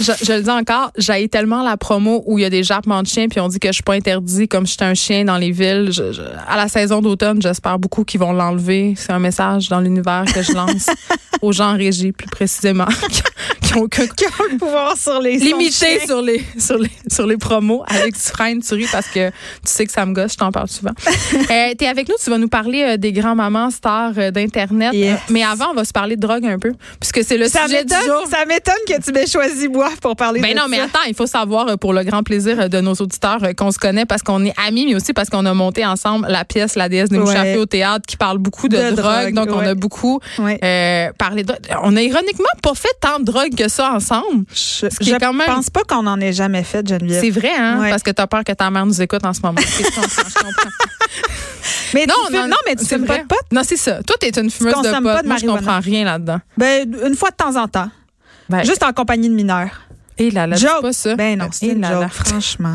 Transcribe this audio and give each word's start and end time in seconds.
Je, 0.00 0.12
je 0.24 0.32
le 0.32 0.42
dis 0.42 0.50
encore, 0.50 0.90
j'ai 0.96 1.28
tellement 1.28 1.62
la 1.62 1.76
promo 1.76 2.22
où 2.26 2.38
il 2.38 2.42
y 2.42 2.44
a 2.44 2.50
des 2.50 2.62
jappements 2.62 3.02
de 3.02 3.06
chiens 3.06 3.28
puis 3.28 3.38
on 3.40 3.48
dit 3.48 3.58
que 3.60 3.68
je 3.68 3.74
suis 3.74 3.82
pas 3.82 3.94
interdit 3.94 4.48
comme 4.48 4.66
je 4.66 4.72
suis 4.72 4.84
un 4.84 4.94
chien 4.94 5.24
dans 5.24 5.36
les 5.36 5.50
villes. 5.50 5.90
Je- 5.92 6.12
je- 6.12 6.22
à 6.48 6.56
la 6.56 6.68
saison 6.68 7.00
d'automne, 7.00 7.40
j'espère 7.42 7.78
beaucoup 7.78 8.04
qu'ils 8.04 8.20
vont 8.20 8.32
l'enlever. 8.32 8.94
C'est 8.96 9.12
un 9.12 9.18
message 9.18 9.68
dans 9.68 9.80
l'univers 9.80 10.24
que 10.32 10.42
je 10.42 10.52
lance 10.52 10.86
aux 11.42 11.52
gens 11.52 11.72
en 11.72 11.76
régie, 11.76 12.12
plus 12.12 12.26
précisément, 12.28 12.86
qui, 13.62 13.74
ont 13.76 13.82
aucun 13.82 14.06
Qui 14.06 14.24
ont 14.26 14.44
le 14.50 14.58
pouvoir 14.58 14.96
sur 14.96 15.20
les 15.20 15.36
limité 15.38 16.00
sur 16.06 16.20
les 16.22 16.42
sur 16.58 16.76
les 16.78 16.90
sur 17.10 17.26
les 17.26 17.36
promos 17.36 17.84
avec 17.86 18.14
du 18.14 18.20
frein 18.20 18.58
tu 18.58 18.74
ris 18.74 18.86
parce 18.90 19.06
que 19.08 19.28
tu 19.30 19.34
sais 19.64 19.86
que 19.86 19.92
ça 19.92 20.04
me 20.06 20.12
gosse 20.12 20.32
je 20.32 20.36
t'en 20.38 20.50
parle 20.50 20.68
souvent 20.68 20.90
euh, 21.50 21.74
t'es 21.78 21.86
avec 21.86 22.08
nous 22.08 22.16
tu 22.22 22.30
vas 22.30 22.38
nous 22.38 22.48
parler 22.48 22.82
euh, 22.82 22.96
des 22.96 23.12
grands 23.12 23.34
mamans 23.36 23.70
stars 23.70 24.12
euh, 24.18 24.30
d'internet 24.30 24.92
Yes. 24.92 25.20
Mais 25.30 25.44
avant 25.44 25.66
on 25.70 25.74
va 25.74 25.84
se 25.84 25.92
parler 25.92 26.16
de 26.16 26.20
drogue 26.20 26.44
un 26.46 26.58
peu 26.58 26.72
puisque 26.98 27.22
c'est 27.24 27.38
le 27.38 27.48
Ça 27.48 27.66
sujet 27.66 27.84
du 27.84 27.94
jour 27.94 28.24
ça 28.28 28.44
m'étonne 28.46 28.74
que 28.88 29.00
tu 29.00 29.12
m'aies 29.12 29.26
choisi 29.26 29.68
pour 30.00 30.16
parler 30.16 30.40
ben 30.40 30.52
de 30.54 30.56
non, 30.58 30.64
mais 30.68 30.80
attends, 30.80 31.00
il 31.08 31.14
faut 31.14 31.26
savoir 31.26 31.68
euh, 31.68 31.76
pour 31.76 31.92
le 31.92 32.02
grand 32.04 32.22
plaisir 32.22 32.60
euh, 32.60 32.68
de 32.68 32.80
nos 32.80 32.94
auditeurs 32.94 33.42
euh, 33.42 33.52
qu'on 33.52 33.70
se 33.70 33.78
connaît 33.78 34.04
parce 34.06 34.22
qu'on 34.22 34.44
est 34.44 34.54
amis, 34.66 34.86
mais 34.86 34.94
aussi 34.94 35.12
parce 35.12 35.28
qu'on 35.30 35.44
a 35.46 35.54
monté 35.54 35.84
ensemble 35.86 36.26
la 36.28 36.44
pièce 36.44 36.74
La 36.76 36.88
déesse 36.88 37.08
des 37.08 37.18
Ouais. 37.18 37.24
mouches 37.24 37.56
au 37.58 37.66
théâtre 37.66 38.04
qui 38.06 38.16
parle 38.16 38.38
beaucoup 38.38 38.68
de, 38.68 38.76
De 38.76 38.90
drogue. 38.96 39.32
drogue, 39.32 39.34
Donc, 39.34 39.48
on 39.52 39.60
a 39.60 39.74
beaucoup 39.74 40.20
Ouais. 40.38 40.58
euh, 40.62 41.12
parlé 41.18 41.44
de 41.44 41.54
On 41.82 41.96
a 41.96 42.02
ironiquement 42.02 42.44
pas 42.62 42.74
fait 42.74 42.88
tant 43.00 43.18
de 43.18 43.24
drogue 43.24 43.54
que 43.56 43.68
ça 43.68 43.92
ensemble. 43.92 44.44
Je, 44.54 44.86
qui 44.86 45.10
est 45.10 45.14
je 45.14 45.18
quand 45.18 45.32
même- 45.32 45.46
pense 45.46 45.70
pas 45.70 45.82
qu'on 45.88 46.06
en 46.06 46.20
ait 46.20 46.32
jamais 46.32 46.62
fait, 46.64 46.86
Geneviève. 46.86 47.20
C'est 47.20 47.30
vrai, 47.30 47.52
hein? 47.58 47.86
Parce 47.90 48.02
que 48.02 48.10
t'as 48.10 48.26
peur 48.26 48.44
que 48.44 48.52
ta 48.52 48.70
mère 48.70 48.86
nous 48.86 49.00
écoute 49.02 49.24
en 49.24 49.32
ce 49.32 49.40
moment. 49.42 49.60
Mais 51.94 52.06
Non, 52.06 52.14
tu 52.28 52.34
non, 52.34 52.46
non, 52.46 52.56
mais 52.66 52.76
tu 52.76 52.84
fumes 52.86 53.04
pas 53.04 53.14
vrai. 53.14 53.22
de 53.22 53.26
pot? 53.28 53.36
Non, 53.50 53.62
c'est 53.64 53.76
ça. 53.76 54.00
Toi, 54.04 54.14
t'es 54.20 54.28
une 54.40 54.48
fumeuse 54.50 54.72
de 54.74 54.78
consommes 54.78 55.02
pot. 55.02 55.08
pas 55.12 55.22
de 55.22 55.26
Moi, 55.28 55.36
je 55.38 55.46
comprends 55.46 55.80
rien 55.80 56.04
là-dedans. 56.04 56.38
Ben, 56.56 56.88
une 57.04 57.16
fois 57.16 57.30
de 57.30 57.34
temps 57.36 57.56
en 57.60 57.66
temps. 57.66 57.90
Ben, 58.50 58.64
Juste 58.64 58.82
en 58.82 58.92
compagnie 58.92 59.28
de 59.30 59.34
mineurs. 59.34 59.80
Et 60.18 60.30
là, 60.30 60.46
là, 60.46 60.56
dis 60.56 60.62
Joke. 60.62 60.82
pas 60.82 60.92
ça. 60.92 61.14
Ben 61.14 61.38
non, 61.38 61.46
c'est 61.50 61.66
et 61.66 61.72
une 61.72 61.80
là, 61.80 61.92
là. 61.92 62.00
joke, 62.02 62.10
franchement. 62.26 62.74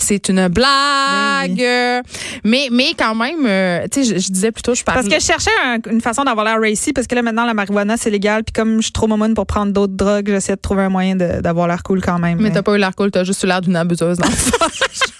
C'est 0.00 0.28
une 0.28 0.46
blague. 0.46 1.56
Ben 1.56 2.02
Mais, 2.44 2.68
mais 2.70 2.92
quand 2.96 3.16
même, 3.16 3.44
euh, 3.44 3.84
tu 3.90 4.04
sais, 4.04 4.14
je, 4.14 4.20
je 4.20 4.30
disais 4.30 4.52
plutôt, 4.52 4.72
je 4.74 4.84
parlais. 4.84 5.02
Parce 5.02 5.12
que 5.12 5.20
je 5.20 5.26
cherchais 5.26 5.50
un- 5.66 5.90
une 5.90 6.00
façon 6.00 6.22
d'avoir 6.22 6.46
l'air 6.46 6.60
racy, 6.60 6.92
parce 6.92 7.08
que 7.08 7.16
là, 7.16 7.22
maintenant, 7.22 7.44
la 7.44 7.52
marijuana, 7.52 7.96
c'est 7.96 8.08
légal. 8.10 8.44
Puis 8.44 8.52
comme 8.52 8.76
je 8.76 8.82
suis 8.84 8.92
trop 8.92 9.08
momoune 9.08 9.34
pour 9.34 9.44
prendre 9.46 9.72
d'autres 9.72 9.94
drogues, 9.94 10.28
j'essaie 10.28 10.54
de 10.54 10.60
trouver 10.60 10.82
un 10.84 10.88
moyen 10.88 11.16
d'avoir 11.16 11.66
l'air 11.66 11.82
cool 11.82 12.00
quand 12.00 12.20
même. 12.20 12.38
Mais 12.40 12.52
t'as 12.52 12.62
pas 12.62 12.74
eu 12.76 12.78
l'air 12.78 12.94
cool, 12.94 13.10
t'as 13.10 13.24
juste 13.24 13.42
eu 13.42 13.46
l'air 13.48 13.60
d'une 13.60 13.74
abuseuse 13.76 14.18
d'enfant. 14.18 14.66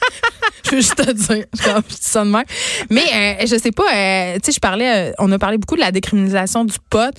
Je 0.70 0.74
veux 0.77 0.80
juste 0.80 0.97
te 0.97 1.11
dire, 1.12 1.44
je 1.55 1.80
dis 1.88 1.97
ça 2.00 2.24
de 2.24 2.30
même. 2.30 2.44
Mais 2.91 3.02
euh, 3.42 3.47
je 3.47 3.56
sais 3.58 3.72
pas, 3.72 3.84
euh, 3.94 4.34
tu 4.36 4.41
sais, 4.47 4.52
je 4.52 4.61
parlais, 4.61 5.10
euh, 5.10 5.12
on 5.19 5.30
a 5.33 5.38
parlé 5.38 5.58
beaucoup 5.58 5.77
de 5.77 5.80
la 5.80 5.92
décriminalisation 5.92 6.64
du 6.64 6.75
pot, 6.91 7.14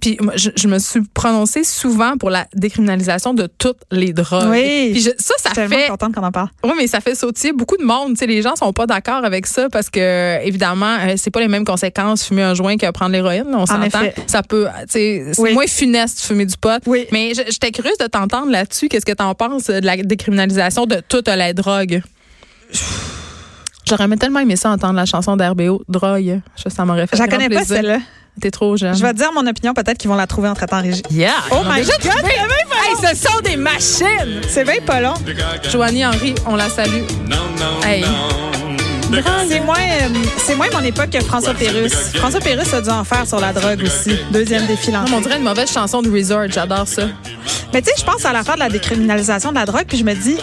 puis 0.00 0.16
moi, 0.20 0.32
je, 0.36 0.50
je 0.56 0.68
me 0.68 0.78
suis 0.78 1.00
prononcée 1.14 1.64
souvent 1.64 2.16
pour 2.16 2.30
la 2.30 2.46
décriminalisation 2.54 3.34
de 3.34 3.46
toutes 3.58 3.78
les 3.90 4.12
drogues. 4.12 4.48
Oui. 4.50 4.90
Puis 4.92 5.00
je- 5.00 5.10
ça, 5.10 5.14
Je 5.18 5.22
suis 5.22 5.34
ça 5.48 5.50
tellement 5.50 5.76
fait, 5.76 5.88
contente 5.88 6.14
qu'on 6.14 6.22
en 6.22 6.32
parle. 6.32 6.48
oui, 6.64 6.72
mais 6.76 6.86
ça 6.86 7.00
fait 7.00 7.14
sautiller 7.14 7.52
beaucoup 7.52 7.76
de 7.76 7.84
monde. 7.84 8.10
Tu 8.14 8.20
sais, 8.20 8.26
les 8.26 8.42
gens 8.42 8.56
sont 8.56 8.72
pas 8.72 8.86
d'accord 8.86 9.24
avec 9.24 9.46
ça 9.46 9.68
parce 9.70 9.90
que 9.90 10.44
évidemment, 10.44 10.96
euh, 11.00 11.14
c'est 11.16 11.30
pas 11.30 11.40
les 11.40 11.48
mêmes 11.48 11.64
conséquences 11.64 12.24
fumer 12.26 12.42
un 12.42 12.54
joint 12.54 12.76
que 12.76 12.90
prendre 12.90 13.12
l'héroïne. 13.12 13.46
On 13.52 13.66
s'entend. 13.66 14.00
Ça 14.26 14.42
peut, 14.42 14.66
tu 14.82 14.92
sais, 14.92 15.24
c'est 15.32 15.40
Oui. 15.42 15.52
moins 15.54 15.66
funeste 15.66 16.18
de 16.22 16.26
fumer 16.26 16.46
du 16.46 16.56
pot. 16.56 16.82
Oui. 16.86 17.06
Mais 17.12 17.32
j'étais 17.34 17.70
curieuse 17.70 17.98
de 17.98 18.06
t'entendre 18.06 18.50
là-dessus. 18.50 18.88
Qu'est-ce 18.88 19.06
que 19.06 19.12
t'en 19.12 19.34
penses 19.34 19.68
euh, 19.70 19.80
de 19.80 19.86
la 19.86 19.96
décriminalisation 19.96 20.86
de 20.86 21.00
toute 21.08 21.28
la 21.28 21.52
drogue? 21.52 22.02
J'aurais 23.88 24.08
tellement 24.16 24.40
aimé 24.40 24.56
ça 24.56 24.70
entendre 24.70 24.94
la 24.94 25.04
chanson 25.04 25.36
d'RBO, 25.36 25.82
Drogue. 25.88 26.40
Je- 26.56 26.68
Ça 26.70 26.84
m'aurait 26.84 27.06
fait 27.06 27.16
Je 27.16 27.22
la 27.22 27.28
connais 27.28 27.48
pas, 27.48 27.64
celle-là. 27.64 27.98
T'es 28.40 28.50
trop 28.50 28.76
jeune. 28.76 28.96
Je 28.96 29.02
vais 29.02 29.12
te 29.12 29.18
dire 29.18 29.30
mon 29.32 29.46
opinion, 29.46 29.74
peut-être 29.74 29.96
qu'ils 29.98 30.10
vont 30.10 30.16
la 30.16 30.26
trouver 30.26 30.48
en 30.48 30.54
traitant 30.54 30.80
régie. 30.82 31.02
Yeah! 31.10 31.30
Oh 31.52 31.58
my 31.64 31.82
God, 31.82 31.92
pas 32.02 32.28
Hey, 33.08 33.14
ce 33.14 33.28
sont 33.28 33.40
des 33.44 33.56
machines! 33.56 34.40
C'est 34.48 34.64
bien 34.64 34.80
pas 34.84 35.00
long. 35.00 35.14
Joanie 35.70 36.04
Henry, 36.04 36.34
on 36.46 36.56
la 36.56 36.68
salue. 36.68 37.02
Hey. 37.84 38.04
C'est 39.48 39.60
moins, 39.60 39.76
euh, 39.78 40.08
c'est 40.38 40.56
moins 40.56 40.66
mon 40.72 40.80
époque 40.80 41.10
que 41.10 41.20
François 41.22 41.54
Pérusse. 41.54 42.10
François 42.14 42.40
Pérusse 42.40 42.74
a 42.74 42.80
dû 42.80 42.88
en 42.90 43.04
faire 43.04 43.24
sur 43.28 43.38
la 43.38 43.52
drogue 43.52 43.82
aussi. 43.84 44.18
Deuxième 44.32 44.66
défi 44.66 44.90
Non, 44.90 45.04
on 45.14 45.20
dirait 45.20 45.36
une 45.36 45.44
mauvaise 45.44 45.70
chanson 45.70 46.02
de 46.02 46.10
Resort. 46.10 46.46
J'adore 46.48 46.88
ça. 46.88 47.02
Mais 47.72 47.80
tu 47.82 47.90
sais, 47.90 47.94
je 47.98 48.04
pense 48.04 48.24
à 48.24 48.32
l'affaire 48.32 48.54
de 48.54 48.60
la 48.60 48.68
décriminalisation 48.68 49.50
de 49.50 49.54
la 49.56 49.66
drogue, 49.66 49.84
puis 49.86 49.98
je 49.98 50.04
me 50.04 50.14
dis, 50.14 50.36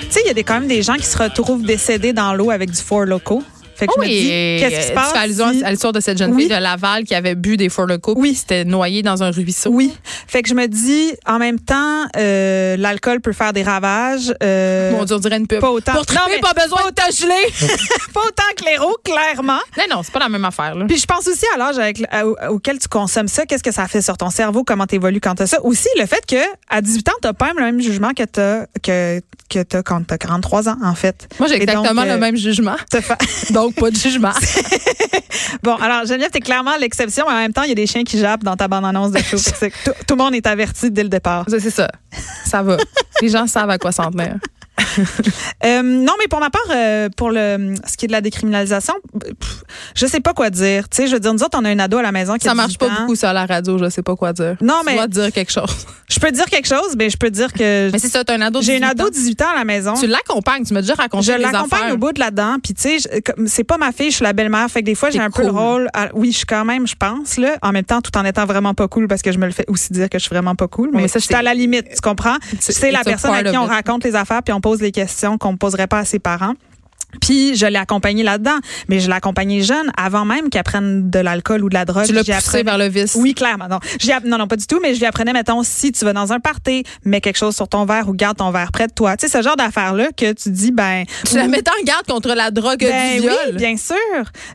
tu 0.00 0.06
sais, 0.10 0.20
il 0.24 0.28
y 0.28 0.30
a 0.30 0.34
des, 0.34 0.44
quand 0.44 0.54
même 0.60 0.68
des 0.68 0.82
gens 0.82 0.94
qui 0.94 1.06
se 1.06 1.18
retrouvent 1.18 1.62
décédés 1.62 2.12
dans 2.12 2.34
l'eau 2.34 2.50
avec 2.50 2.70
du 2.70 2.80
four 2.80 3.04
loco. 3.04 3.42
Fait 3.76 3.86
que 3.86 3.92
je 3.96 4.00
me 4.00 4.06
dis, 4.08 4.28
qu'est-ce 4.60 4.74
qui 4.80 4.86
se 4.88 4.90
euh, 4.90 4.94
passe? 4.96 5.12
Tu 5.12 5.18
fais 5.18 5.24
allusion 5.24 5.52
si- 5.52 5.62
à 5.62 5.70
l'histoire 5.70 5.92
de 5.92 6.00
cette 6.00 6.18
jeune 6.18 6.32
Oui. 6.34 6.48
fille 6.48 6.50
de 6.56 6.60
Laval 6.60 7.04
qui 7.04 7.14
avait 7.14 7.36
bu 7.36 7.56
des 7.56 7.68
Four 7.68 7.86
Loko 7.86 8.14
Oui. 8.16 8.30
puis 8.30 8.38
s'était 8.40 8.64
noyée 8.64 9.02
dans 9.04 9.22
un 9.22 9.30
ruisseau. 9.30 9.70
Oui. 9.70 9.92
Fait 10.26 10.42
que 10.42 10.48
je 10.48 10.54
me 10.54 10.66
dis, 10.66 11.12
en 11.24 11.38
même 11.38 11.60
temps, 11.60 12.02
euh, 12.16 12.76
l'alcool 12.76 13.20
peut 13.20 13.32
faire 13.32 13.52
des 13.52 13.62
ravages. 13.62 14.34
euh, 14.42 14.90
Mon 14.90 15.04
Dieu, 15.04 15.14
on 15.14 15.18
dirait 15.20 15.36
une 15.36 15.46
pub. 15.46 15.60
Pas 15.60 15.70
autant. 15.70 15.92
Pour 15.92 16.06
triper, 16.06 16.20
Non, 16.20 16.26
mais- 16.28 16.40
pas 16.40 16.60
besoin 16.60 16.90
de 16.90 16.92
te 16.92 17.14
geler. 17.14 17.68
pas 18.12 18.20
autant 18.26 18.42
que 18.56 18.64
l'héros, 18.64 18.96
clairement. 19.04 19.60
non, 19.76 19.84
non, 19.96 20.02
c'est 20.02 20.10
pas 20.12 20.18
la 20.18 20.28
même 20.28 20.44
affaire. 20.44 20.74
Là. 20.74 20.84
Puis 20.88 20.98
je 20.98 21.06
pense 21.06 21.28
aussi 21.28 21.44
à 21.54 21.58
l'âge 21.58 21.78
avec- 21.78 22.02
à- 22.10 22.26
au- 22.26 22.36
auquel 22.54 22.80
tu 22.80 22.88
consommes 22.88 23.28
ça, 23.28 23.46
qu'est-ce 23.46 23.62
que 23.62 23.70
ça 23.70 23.86
fait 23.86 24.02
sur 24.02 24.16
ton 24.16 24.30
cerveau, 24.30 24.64
comment 24.64 24.88
tu 24.88 24.96
évolues 24.96 25.20
quand 25.20 25.36
tu 25.36 25.46
ça. 25.46 25.62
Aussi, 25.62 25.86
le 26.00 26.06
fait 26.06 26.26
que 26.26 26.34
à 26.68 26.80
18 26.80 27.08
ans, 27.10 27.12
tu 27.22 27.32
pas 27.32 27.46
même 27.46 27.58
le 27.58 27.64
même 27.66 27.80
jugement 27.80 28.10
que 28.10 28.24
tu 28.24 28.80
que, 28.82 29.20
que 29.48 29.62
t'as 29.62 29.82
quand 29.82 30.06
tu 30.06 30.14
as 30.14 30.18
43 30.18 30.68
ans, 30.68 30.76
en 30.82 30.94
fait. 30.94 31.28
Moi, 31.38 31.48
j'ai 31.48 31.58
donc, 31.58 31.68
exactement 31.68 32.02
euh, 32.02 32.14
le 32.14 32.18
même 32.18 32.36
jugement. 32.36 32.76
Donc, 33.50 33.74
pas 33.74 33.90
de 33.90 33.96
jugement. 33.96 34.32
Bon, 35.62 35.74
alors 35.76 36.04
Geneviève, 36.04 36.30
t'es 36.30 36.40
clairement 36.40 36.76
l'exception, 36.78 37.24
mais 37.26 37.34
en 37.34 37.38
même 37.38 37.52
temps, 37.52 37.62
il 37.62 37.68
y 37.68 37.72
a 37.72 37.74
des 37.74 37.86
chiens 37.86 38.04
qui 38.04 38.18
jappent 38.18 38.44
dans 38.44 38.56
ta 38.56 38.68
bande-annonce 38.68 39.12
de 39.12 39.18
show. 39.18 39.36
Tout, 39.84 39.92
tout 40.06 40.14
le 40.14 40.22
monde 40.22 40.34
est 40.34 40.46
averti 40.46 40.90
dès 40.90 41.02
le 41.02 41.08
départ. 41.08 41.46
C'est 41.48 41.70
ça. 41.70 41.88
Ça 42.44 42.62
va. 42.62 42.76
Les 43.22 43.28
gens 43.28 43.46
savent 43.46 43.70
à 43.70 43.78
quoi 43.78 43.92
s'en 43.92 44.10
tenir. 44.10 44.36
Euh, 45.64 45.82
non, 45.82 46.12
mais 46.20 46.28
pour 46.28 46.38
ma 46.38 46.50
part, 46.50 46.62
euh, 46.70 47.08
pour 47.16 47.30
le 47.30 47.74
ce 47.86 47.96
qui 47.96 48.04
est 48.04 48.08
de 48.08 48.12
la 48.12 48.20
décriminalisation, 48.20 48.94
pff, 49.18 49.64
je 49.94 50.06
sais 50.06 50.20
pas 50.20 50.32
quoi 50.32 50.50
dire. 50.50 50.88
Tu 50.88 50.96
sais, 50.98 51.06
je 51.08 51.14
veux 51.14 51.20
dire, 51.20 51.34
nous 51.34 51.42
autres, 51.42 51.58
on 51.60 51.64
a 51.64 51.68
un 51.70 51.78
ado 51.80 51.98
à 51.98 52.02
la 52.02 52.12
maison 52.12 52.36
qui 52.36 52.46
a 52.46 52.50
Ça 52.50 52.54
marche 52.54 52.78
18 52.78 52.78
pas 52.78 53.00
beaucoup, 53.00 53.16
ça, 53.16 53.30
à 53.30 53.32
la 53.32 53.44
radio. 53.44 53.76
Je 53.76 53.88
sais 53.90 54.02
pas 54.02 54.14
quoi 54.14 54.32
dire. 54.32 54.56
Non, 54.60 54.76
Tu 54.80 54.86
mais- 54.86 54.94
dois 54.94 55.08
dire 55.08 55.32
quelque 55.32 55.50
chose. 55.52 55.86
Je 56.08 56.18
peux 56.20 56.30
dire 56.30 56.46
quelque 56.46 56.66
chose, 56.66 56.94
mais 56.96 57.10
je 57.10 57.18
peux 57.18 57.28
dire 57.30 57.52
que 57.52 57.90
Mais 57.92 57.98
c'est 57.98 58.08
ça, 58.08 58.24
t'as 58.24 58.34
un 58.34 58.40
ado 58.40 58.60
de 58.60 58.64
j'ai 58.64 58.76
un 58.76 58.80
18 58.80 58.84
ado 58.92 59.10
de 59.10 59.14
18 59.14 59.42
ans 59.42 59.50
à 59.54 59.58
la 59.58 59.64
maison. 59.66 59.92
Tu 59.92 60.06
l'accompagnes. 60.06 60.64
Tu 60.64 60.72
m'as 60.72 60.80
déjà 60.80 60.94
raconté 60.94 61.26
Je 61.26 61.32
l'accompagne 61.32 61.92
au 61.92 61.98
bout 61.98 62.12
de 62.12 62.18
là-dedans, 62.20 62.56
puis 62.62 62.72
tu 62.72 62.98
sais, 62.98 63.22
c'est 63.46 63.64
pas 63.64 63.76
ma 63.76 63.92
fille, 63.92 64.10
je 64.10 64.16
suis 64.16 64.22
la 64.24 64.32
belle-mère, 64.32 64.70
fait 64.70 64.80
que 64.80 64.86
des 64.86 64.94
fois 64.94 65.10
j'ai 65.10 65.20
un 65.20 65.30
peu 65.30 65.42
le 65.42 65.50
rôle. 65.50 65.88
à- 65.92 66.08
oui, 66.14 66.32
je 66.32 66.38
suis 66.38 66.46
quand 66.46 66.64
même, 66.64 66.86
je 66.86 66.94
pense 66.94 67.36
là, 67.36 67.56
en 67.60 67.72
même 67.72 67.84
temps, 67.84 68.00
tout 68.00 68.16
en 68.16 68.24
étant 68.24 68.46
vraiment 68.46 68.72
pas 68.72 68.88
cool, 68.88 69.06
parce 69.06 69.20
que 69.20 69.32
je 69.32 69.38
me 69.38 69.44
le 69.44 69.52
fais 69.52 69.66
aussi 69.68 69.92
dire 69.92 70.08
que 70.08 70.18
je 70.18 70.22
suis 70.24 70.30
vraiment 70.34 70.54
pas 70.54 70.66
cool. 70.66 70.88
Mais, 70.94 71.02
mais 71.02 71.08
ça, 71.08 71.18
je 71.18 71.24
suis 71.26 71.34
à 71.34 71.42
la 71.42 71.52
limite, 71.52 71.88
tu 71.94 72.00
comprends? 72.00 72.36
C'est 72.58 72.90
la 72.90 73.04
personne 73.04 73.34
à 73.34 73.42
qui 73.44 73.56
on 73.58 73.66
raconte 73.66 74.02
les 74.04 74.14
affaires, 74.14 74.42
puis 74.42 74.54
on 74.54 74.62
pose 74.68 74.82
les 74.82 74.92
questions 74.92 75.38
qu'on 75.38 75.52
ne 75.52 75.56
poserait 75.56 75.86
pas 75.86 76.00
à 76.00 76.04
ses 76.04 76.18
parents. 76.18 76.52
Puis 77.22 77.56
je 77.56 77.64
l'ai 77.64 77.78
accompagné 77.78 78.22
là-dedans, 78.22 78.58
mais 78.88 79.00
je 79.00 79.08
l'ai 79.08 79.14
accompagné 79.14 79.62
jeune, 79.62 79.90
avant 79.96 80.26
même 80.26 80.50
qu'il 80.50 80.60
apprenne 80.60 81.08
de 81.08 81.18
l'alcool 81.18 81.64
ou 81.64 81.70
de 81.70 81.74
la 81.74 81.86
drogue. 81.86 82.04
Tu 82.04 82.12
l'as 82.12 82.20
poussé 82.20 82.32
apprenais- 82.34 82.62
vers 82.64 82.76
le 82.76 82.86
vice? 82.88 83.14
oui, 83.18 83.32
clairement. 83.32 83.66
Non. 83.66 83.78
Non, 84.24 84.36
non, 84.36 84.46
pas 84.46 84.56
du 84.56 84.66
tout, 84.66 84.78
mais 84.82 84.92
je 84.94 84.98
lui 84.98 85.06
apprenais, 85.06 85.32
mettons, 85.32 85.62
si 85.62 85.90
tu 85.90 86.04
vas 86.04 86.12
dans 86.12 86.34
un 86.34 86.40
party, 86.40 86.84
mets 87.06 87.22
quelque 87.22 87.38
chose 87.38 87.56
sur 87.56 87.66
ton 87.66 87.86
verre 87.86 88.08
ou 88.10 88.12
garde 88.12 88.36
ton 88.36 88.50
verre 88.50 88.72
près 88.72 88.88
de 88.88 88.92
toi. 88.92 89.16
Tu 89.16 89.26
sais, 89.26 89.38
ce 89.38 89.42
genre 89.42 89.56
d'affaires-là 89.56 90.08
que 90.14 90.32
tu 90.34 90.50
dis, 90.50 90.70
ben. 90.70 91.04
Tu 91.26 91.36
la 91.36 91.48
mets 91.48 91.62
en 91.66 91.84
garde 91.84 92.06
contre 92.06 92.34
la 92.34 92.50
drogue 92.50 92.80
ben 92.80 93.14
du 93.16 93.22
viol. 93.22 93.32
oui, 93.48 93.56
bien 93.56 93.76
sûr. 93.78 93.96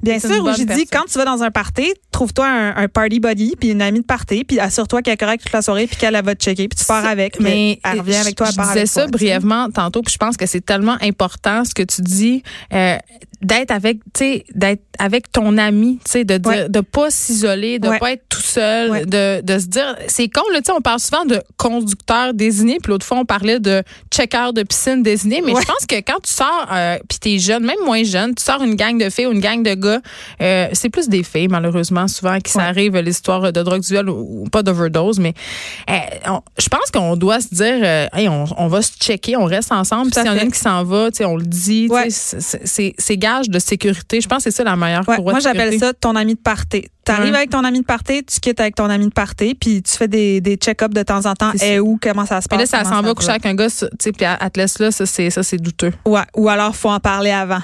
Bien 0.03 0.19
sûr, 0.19 0.43
où 0.43 0.53
j'ai 0.55 0.65
dit, 0.65 0.85
quand 0.85 1.05
tu 1.11 1.17
vas 1.17 1.25
dans 1.25 1.41
un 1.41 1.49
party, 1.49 1.91
trouve-toi 2.11 2.47
un, 2.47 2.75
un 2.75 2.87
party 2.87 3.19
buddy, 3.19 3.55
puis 3.59 3.69
une 3.71 3.81
amie 3.81 4.01
de 4.01 4.05
party, 4.05 4.43
puis 4.43 4.59
assure-toi 4.59 5.01
qu'elle 5.01 5.15
est 5.15 5.17
correcte 5.17 5.43
toute 5.43 5.53
la 5.53 5.63
soirée, 5.63 5.87
puis 5.87 5.97
qu'elle 5.97 6.13
elle 6.15 6.23
va 6.23 6.35
te 6.35 6.43
checker, 6.43 6.67
puis 6.67 6.77
tu 6.77 6.85
pars 6.85 7.03
avec. 7.05 7.39
Mais, 7.39 7.79
elle 7.83 7.99
revient 7.99 8.15
avec 8.15 8.35
toi, 8.35 8.45
je 8.45 8.51
elle 8.51 8.55
part 8.57 8.67
disais 8.67 8.79
avec 8.81 8.89
ça 8.89 9.01
toi, 9.01 9.11
brièvement 9.11 9.69
tantôt, 9.71 10.03
puis 10.03 10.13
je 10.13 10.17
pense 10.19 10.37
que 10.37 10.45
c'est 10.45 10.61
tellement 10.63 10.97
important 11.01 11.65
ce 11.65 11.73
que 11.73 11.81
tu 11.83 12.01
dis 12.03 12.32
euh, 12.73 12.97
d'être 13.41 13.71
avec, 13.71 13.97
tu 14.13 14.19
sais, 14.19 14.45
d'être 14.55 14.81
avec 14.97 15.31
ton 15.31 15.57
ami, 15.57 15.99
tu 16.05 16.11
sais, 16.11 16.23
de 16.23 16.37
dire, 16.37 16.49
Ouais. 16.51 16.69
de 16.69 16.79
pas 16.79 17.11
s'isoler, 17.11 17.77
de 17.79 17.89
Ouais. 17.89 17.99
pas 17.99 18.13
être 18.13 18.27
seul, 18.53 18.91
Ouais. 18.91 19.05
de, 19.05 19.41
de 19.41 19.59
se 19.59 19.65
dire, 19.67 19.95
c'est 20.07 20.27
con 20.29 20.41
là, 20.51 20.59
tu 20.59 20.65
sais, 20.65 20.71
on 20.71 20.81
parle 20.81 20.99
souvent 20.99 21.25
de 21.25 21.41
conducteur 21.57 22.33
désigné, 22.33 22.77
puis 22.81 22.91
l'autre 22.91 23.05
fois 23.05 23.17
on 23.17 23.25
parlait 23.25 23.59
de 23.59 23.83
checker 24.13 24.49
de 24.53 24.63
piscine 24.63 25.01
désigné, 25.03 25.41
mais 25.41 25.53
Ouais. 25.53 25.61
je 25.61 25.65
pense 25.67 25.85
que 25.87 25.95
quand 25.95 26.19
tu 26.23 26.31
sors, 26.31 26.67
euh, 26.71 26.97
puis 27.09 27.19
t'es 27.19 27.39
jeune, 27.39 27.63
même 27.65 27.79
moins 27.85 28.03
jeune, 28.03 28.33
tu 28.35 28.43
sors 28.43 28.61
une 28.63 28.75
gang 28.75 28.97
de 28.97 29.09
filles 29.09 29.27
ou 29.27 29.31
une 29.31 29.39
gang 29.39 29.61
de 29.63 29.73
gars, 29.73 30.01
euh, 30.41 30.67
c'est 30.73 30.89
plus 30.89 31.07
des 31.09 31.23
filles 31.23 31.47
malheureusement 31.47 32.07
souvent 32.07 32.39
qui 32.39 32.51
ça 32.51 32.63
arrive 32.63 32.97
l'histoire 32.97 33.51
de 33.51 33.61
drogue 33.63 33.81
du 33.81 33.87
viol 33.93 34.09
ou, 34.09 34.43
ou 34.43 34.49
pas 34.49 34.63
d'overdose, 34.63 35.19
mais 35.19 35.33
euh, 35.89 35.93
on- 36.27 36.41
je 36.59 36.67
pense 36.69 36.91
qu'on 36.91 37.15
doit 37.15 37.39
se 37.41 37.53
dire, 37.53 37.79
euh, 37.83 38.07
hey, 38.13 38.27
on, 38.29 38.45
on 38.57 38.67
va 38.67 38.81
se 38.81 38.91
checker, 38.99 39.35
on 39.37 39.45
reste 39.45 39.71
ensemble. 39.71 40.11
Puis 40.11 40.21
s'il 40.21 40.29
y 40.31 40.33
en 40.33 40.37
a 40.37 40.43
une 40.43 40.51
qui 40.51 40.59
s'en 40.59 40.83
va, 40.83 41.09
tu 41.11 41.17
sais, 41.17 41.25
on 41.25 41.35
le 41.37 41.45
dit. 41.45 41.87
Ouais. 41.89 42.07
c'est 42.09 43.17
gage 43.17 43.49
de 43.49 43.59
sécurité. 43.59 44.21
Je 44.21 44.27
pense 44.27 44.39
que 44.43 44.43
c'est 44.51 44.51
ça 44.57 44.63
la 44.63 44.75
meilleure 44.75 45.07
Ouais, 45.07 45.17
moi, 45.19 45.39
j'appelle 45.39 45.77
ça 45.79 45.93
ton 45.93 46.15
ami 46.15 46.35
de 46.35 46.39
party. 46.39 46.85
Tu 47.05 47.11
arrives 47.11 47.31
Ouais. 47.31 47.37
avec 47.37 47.49
ton 47.49 47.63
ami 47.63 47.81
de 47.81 47.85
party, 47.85 48.23
tu 48.23 48.39
quittes 48.39 48.59
avec 48.59 48.75
ton 48.75 48.89
ami 48.89 49.05
de 49.07 49.11
party, 49.13 49.55
puis 49.55 49.81
tu 49.83 49.91
fais 49.91 50.07
des, 50.07 50.39
des 50.41 50.55
check-ups 50.55 50.93
de 50.93 51.03
temps 51.03 51.25
en 51.25 51.33
temps. 51.33 51.51
Et 51.61 51.79
où, 51.79 51.99
comment 52.01 52.25
ça 52.25 52.39
se 52.41 52.47
passe. 52.47 52.59
là, 52.59 52.65
ça 52.65 52.83
s'en 52.83 53.01
va 53.01 53.13
coucher 53.13 53.31
avec 53.31 53.45
un 53.45 53.55
gars, 53.55 53.67
tu 53.69 53.87
sais, 53.99 54.11
puis 54.11 54.25
elle 54.25 54.51
te 54.51 54.59
laisse 54.59 54.79
là, 54.79 54.91
ça, 54.91 55.05
c'est, 55.05 55.29
ça, 55.29 55.43
c'est 55.43 55.57
douteux. 55.57 55.91
Ouais, 56.05 56.21
ou 56.35 56.47
alors, 56.49 56.75
faut 56.75 56.89
en 56.89 56.99
parler 56.99 57.31
avant. 57.31 57.61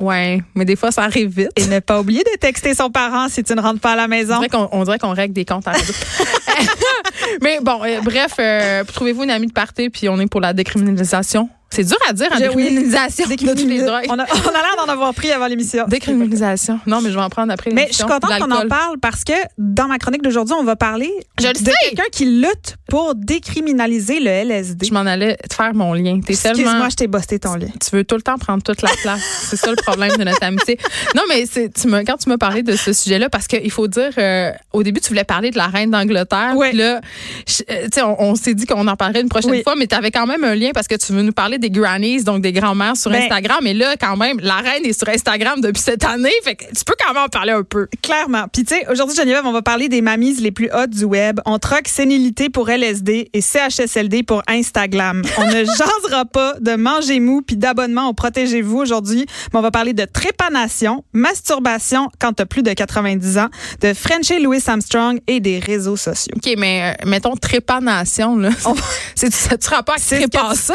Ouais, 0.00 0.42
mais 0.56 0.64
des 0.64 0.74
fois, 0.74 0.90
ça 0.90 1.02
arrive 1.04 1.28
vite. 1.28 1.50
Et 1.56 1.66
ne 1.66 1.78
pas 1.78 2.00
oublier 2.00 2.24
de 2.24 2.36
texter 2.38 2.74
son 2.74 2.90
parent 2.90 3.28
si 3.28 3.44
tu 3.44 3.54
ne 3.54 3.60
rentres 3.60 3.80
pas 3.80 3.92
à 3.92 3.96
la 3.96 4.04
On 4.04 4.08
maison. 4.08 4.40
on 4.72 4.82
dirait 4.84 4.98
qu'on 4.98 5.14
règle 5.14 5.32
des 5.32 5.44
comptes 5.44 5.68
à 5.68 5.72
la. 5.72 5.78
Mais 7.42 7.60
bon, 7.62 7.80
euh, 7.84 8.00
bref, 8.02 8.32
euh, 8.40 8.82
trouvez-vous 8.84 9.22
une 9.22 9.30
amie 9.30 9.46
de 9.46 9.52
party, 9.52 9.90
puis 9.90 10.08
on 10.08 10.18
est 10.18 10.26
pour 10.26 10.40
la 10.40 10.52
décriminalisation? 10.52 11.48
C'est 11.72 11.84
dur 11.84 11.96
à 12.08 12.12
dire, 12.12 12.28
oui. 12.54 12.86
décriminalisation 13.28 13.86
drogues. 13.86 14.04
On 14.08 14.18
a, 14.18 14.24
on 14.24 14.48
a 14.48 14.52
l'air 14.52 14.76
d'en 14.78 14.92
avoir 14.92 15.14
pris 15.14 15.30
avant 15.32 15.46
l'émission. 15.46 15.84
Décriminalisation. 15.88 16.78
Non, 16.86 17.00
mais 17.00 17.10
je 17.10 17.14
vais 17.16 17.22
en 17.22 17.30
prendre 17.30 17.52
après 17.52 17.70
Mais 17.72 17.88
je 17.90 17.94
suis 17.94 18.02
l'émission. 18.04 18.20
contente 18.20 18.38
qu'on 18.40 18.50
en 18.54 18.68
parle 18.68 18.98
parce 18.98 19.24
que 19.24 19.32
dans 19.58 19.86
ma 19.88 19.98
chronique 19.98 20.22
d'aujourd'hui, 20.22 20.54
on 20.58 20.64
va 20.64 20.76
parler 20.76 21.10
Je 21.40 21.48
de 21.48 21.70
quelqu'un 21.88 22.08
qui 22.12 22.26
lutte 22.26 22.76
pour 22.88 23.14
décriminaliser 23.14 24.20
le 24.20 24.28
LSD. 24.30 24.86
Je 24.86 24.92
m'en 24.92 25.00
allais 25.00 25.36
te 25.48 25.54
faire 25.54 25.74
mon 25.74 25.94
lien. 25.94 26.16
Excuse-moi, 26.26 26.72
tellement... 26.72 26.90
je 26.90 26.96
t'ai 26.96 27.06
busté 27.06 27.38
ton 27.38 27.54
lien. 27.54 27.68
Tu 27.82 27.96
veux 27.96 28.04
tout 28.04 28.16
le 28.16 28.22
temps 28.22 28.36
prendre 28.38 28.62
toute 28.62 28.82
la 28.82 28.90
place. 29.02 29.20
c'est 29.50 29.56
ça 29.56 29.70
le 29.70 29.76
problème 29.76 30.16
de 30.16 30.24
notre 30.24 30.42
amitié. 30.42 30.78
Non, 31.14 31.22
mais 31.28 31.46
c'est, 31.50 31.72
tu 31.72 31.88
me, 31.88 32.02
quand 32.04 32.16
tu 32.16 32.28
m'as 32.28 32.38
parlé 32.38 32.62
de 32.62 32.76
ce 32.76 32.92
sujet-là, 32.92 33.28
parce 33.30 33.46
qu'il 33.46 33.70
faut 33.70 33.88
dire, 33.88 34.10
euh, 34.18 34.50
au 34.72 34.82
début, 34.82 35.00
tu 35.00 35.08
voulais 35.08 35.24
parler 35.24 35.50
de 35.50 35.56
la 35.56 35.66
reine 35.68 35.90
d'Angleterre. 35.90 36.54
Puis 36.58 36.72
là, 36.76 37.00
je- 37.46 37.62
euh, 37.70 38.04
on, 38.18 38.30
on 38.30 38.34
s'est 38.34 38.54
dit 38.54 38.66
qu'on 38.66 38.86
en 38.86 38.96
parlerait 38.96 39.20
une 39.22 39.28
prochaine 39.28 39.50
Oui. 39.52 39.62
fois, 39.62 39.74
mais 39.76 39.86
tu 39.86 39.94
avais 39.94 40.10
quand 40.10 40.26
même 40.26 40.44
un 40.44 40.54
lien 40.54 40.70
parce 40.74 40.86
que 40.88 40.96
tu 40.96 41.12
veux 41.12 41.22
nous 41.22 41.32
parler 41.32 41.58
des 41.62 41.70
grannies, 41.70 42.22
donc 42.24 42.42
des 42.42 42.52
grands-mères 42.52 42.96
sur 42.96 43.10
Ben- 43.10 43.22
Instagram. 43.22 43.66
Et 43.66 43.72
là, 43.74 43.96
quand 43.98 44.16
même, 44.16 44.38
la 44.40 44.56
reine 44.56 44.84
est 44.84 44.92
sur 44.98 45.08
Instagram 45.08 45.60
depuis 45.62 45.80
cette 45.80 46.04
année. 46.04 46.30
Fait 46.44 46.54
que 46.56 46.64
tu 46.64 46.84
peux 46.84 46.94
quand 47.02 47.14
même 47.14 47.22
en 47.22 47.28
parler 47.28 47.52
un 47.52 47.62
peu. 47.62 47.88
Clairement. 48.02 48.44
Puis 48.52 48.64
tu 48.64 48.74
sais, 48.74 48.86
aujourd'hui, 48.90 49.16
Geneviève, 49.16 49.46
on 49.46 49.52
va 49.52 49.62
parler 49.62 49.88
des 49.88 50.02
mamies 50.02 50.34
les 50.34 50.50
plus 50.50 50.68
hautes 50.74 50.90
du 50.90 51.04
web. 51.04 51.40
On 51.46 51.58
troque 51.58 51.88
sénilité 51.88 52.50
pour 52.50 52.68
LSD 52.68 53.30
et 53.32 53.40
CHSLD 53.40 54.22
pour 54.24 54.42
Instagram. 54.48 55.22
On 55.38 55.46
ne 55.46 55.64
jasera 55.64 56.24
pas 56.26 56.54
de 56.60 56.74
manger 56.74 57.20
mou 57.20 57.40
puis 57.42 57.56
d'abonnement 57.56 58.08
au 58.08 58.12
Protégez-vous 58.12 58.78
aujourd'hui, 58.78 59.26
mais 59.52 59.58
on 59.58 59.62
va 59.62 59.70
parler 59.70 59.94
de 59.94 60.04
trépanation, 60.04 61.04
masturbation 61.12 62.08
quand 62.20 62.32
t'as 62.34 62.46
plus 62.46 62.62
de 62.62 62.72
90 62.72 63.38
ans, 63.38 63.48
de 63.80 63.94
Frenchie 63.94 64.40
Louis 64.40 64.60
Armstrong 64.66 65.20
et 65.26 65.40
des 65.40 65.58
réseaux 65.58 65.96
sociaux. 65.96 66.34
OK, 66.36 66.54
mais 66.58 66.94
euh, 67.02 67.08
mettons 67.08 67.34
trépanation, 67.36 68.36
là. 68.36 68.50
On- 68.64 68.74
C'est, 69.14 69.32
ça 69.32 69.56
tu 69.56 69.68
rapport 69.68 69.94
avec 69.96 70.30
trépasser? 70.30 70.72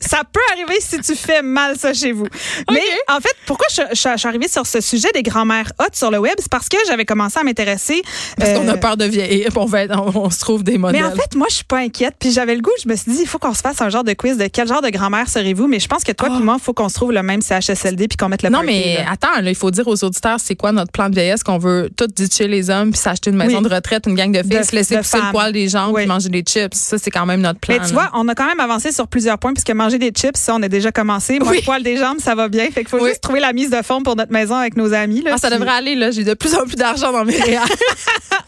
Ça 0.00 0.22
peut 0.30 0.40
arriver 0.52 0.78
si 0.80 0.98
tu 1.00 1.14
fais 1.14 1.42
mal 1.42 1.76
ça 1.78 1.92
chez 1.94 2.12
vous. 2.12 2.26
Mais 2.70 2.80
en 3.08 3.20
fait, 3.20 3.34
pourquoi 3.46 3.66
je, 3.70 3.82
je- 3.92 4.08
je 4.12 4.16
suis 4.18 4.28
arrivée 4.28 4.48
sur 4.48 4.66
ce 4.66 4.80
sujet 4.80 5.08
des 5.14 5.22
grands-mères 5.22 5.72
hautes 5.80 5.94
sur 5.96 6.10
le 6.10 6.18
web, 6.18 6.34
c'est 6.38 6.50
parce 6.50 6.68
que 6.68 6.76
j'avais 6.86 7.04
commencé 7.04 7.38
à 7.38 7.42
m'intéresser. 7.44 8.02
Parce 8.38 8.52
qu'on 8.52 8.68
euh, 8.68 8.72
a 8.72 8.76
peur 8.76 8.96
de 8.96 9.04
vieillir, 9.04 9.48
on, 9.56 9.66
va 9.66 9.82
être- 9.82 9.96
on, 9.98 10.24
on 10.24 10.30
se 10.30 10.40
trouve 10.40 10.62
des 10.62 10.78
modèles. 10.78 11.00
Mais 11.02 11.06
en 11.06 11.12
fait, 11.14 11.34
moi, 11.34 11.46
je 11.50 11.56
suis 11.56 11.64
pas 11.64 11.78
inquiète. 11.78 12.14
Puis 12.18 12.30
j'avais 12.32 12.54
le 12.54 12.60
goût, 12.60 12.70
je 12.82 12.88
me 12.88 12.96
suis 12.96 13.12
dit, 13.12 13.18
il 13.22 13.26
faut 13.28 13.38
qu'on 13.38 13.54
se 13.54 13.60
fasse 13.60 13.80
un 13.80 13.88
genre 13.88 14.04
de 14.04 14.12
quiz 14.12 14.36
de 14.36 14.46
quel 14.46 14.66
genre 14.68 14.82
de 14.82 14.88
grand-mère 14.90 15.28
serez-vous? 15.28 15.66
Mais 15.66 15.80
je 15.80 15.88
pense 15.88 16.04
que 16.04 16.12
toi 16.12 16.28
Oh. 16.30 16.34
puis 16.36 16.44
moi, 16.44 16.56
il 16.58 16.62
faut 16.62 16.72
qu'on 16.74 16.88
se 16.88 16.94
trouve 16.94 17.12
le 17.12 17.22
même 17.22 17.40
CHSLD 17.42 18.08
puis 18.08 18.16
qu'on 18.16 18.28
mette 18.28 18.42
le 18.42 18.50
Non, 18.50 18.58
party, 18.58 18.72
mais 18.72 18.94
là. 18.98 19.10
attends, 19.12 19.40
là, 19.40 19.50
il 19.50 19.54
faut 19.56 19.70
dire 19.70 19.86
aux 19.88 20.04
auditeurs, 20.04 20.38
c'est 20.38 20.54
quoi 20.54 20.72
notre 20.72 20.92
plan 20.92 21.08
de 21.08 21.14
vieillesse? 21.14 21.42
Qu'on 21.42 21.58
veut 21.58 21.90
tout 21.96 22.06
ditcher 22.06 22.46
les 22.48 22.70
hommes 22.70 22.90
puis 22.90 23.00
s'acheter 23.00 23.30
une 23.30 23.36
maison 23.36 23.58
Oui. 23.62 23.68
de 23.68 23.74
retraite, 23.74 24.04
une 24.06 24.14
gang 24.14 24.30
de 24.32 24.42
filles, 24.42 24.58
De- 24.58 24.62
se 24.64 24.74
laisser 24.76 24.96
pousser 24.98 25.16
le 25.18 25.30
poil 25.32 25.52
des 25.52 25.68
jambes 25.68 25.92
Oui. 25.94 26.02
puis 26.02 26.08
manger 26.08 26.28
des 26.28 26.42
chips. 26.42 26.74
Ça, 26.74 26.98
c'est 26.98 27.10
quand 27.10 27.26
même 27.26 27.40
notre 27.40 27.58
plan. 27.60 27.76
Mais 27.80 27.86
tu 27.86 27.94
là. 27.94 28.08
vois, 28.10 28.10
on 28.20 28.28
a 28.28 28.34
quand 28.34 28.46
même 28.46 28.60
avancé 28.60 28.92
sur 28.92 29.08
plusieurs 29.08 29.38
points 29.38 29.52
puisque 29.52 29.69
manger 29.72 29.98
des 29.98 30.10
chips, 30.10 30.36
ça, 30.36 30.54
on 30.54 30.62
a 30.62 30.68
déjà 30.68 30.92
commencé. 30.92 31.38
Moi, 31.38 31.48
Oui. 31.50 31.56
le 31.58 31.62
poil 31.64 31.82
des 31.82 31.96
jambes, 31.96 32.18
ça 32.20 32.34
va 32.34 32.48
bien. 32.48 32.64
Fait 32.70 32.80
qu'il 32.80 32.88
faut 32.88 33.00
Oui. 33.00 33.08
juste 33.10 33.22
trouver 33.22 33.40
la 33.40 33.52
mise 33.52 33.70
de 33.70 33.82
fond 33.82 34.02
pour 34.02 34.16
notre 34.16 34.32
maison 34.32 34.54
avec 34.56 34.76
nos 34.76 34.92
amis. 34.92 35.22
Là, 35.22 35.32
Ah, 35.34 35.38
ça 35.38 35.48
Puis- 35.48 35.58
devrait 35.58 35.72
aller, 35.74 35.94
là. 35.94 36.10
J'ai 36.10 36.24
de 36.24 36.34
plus 36.34 36.54
en 36.54 36.64
plus 36.64 36.76
d'argent 36.76 37.12
dans 37.12 37.24
mes 37.24 37.36
réels. 37.40 37.60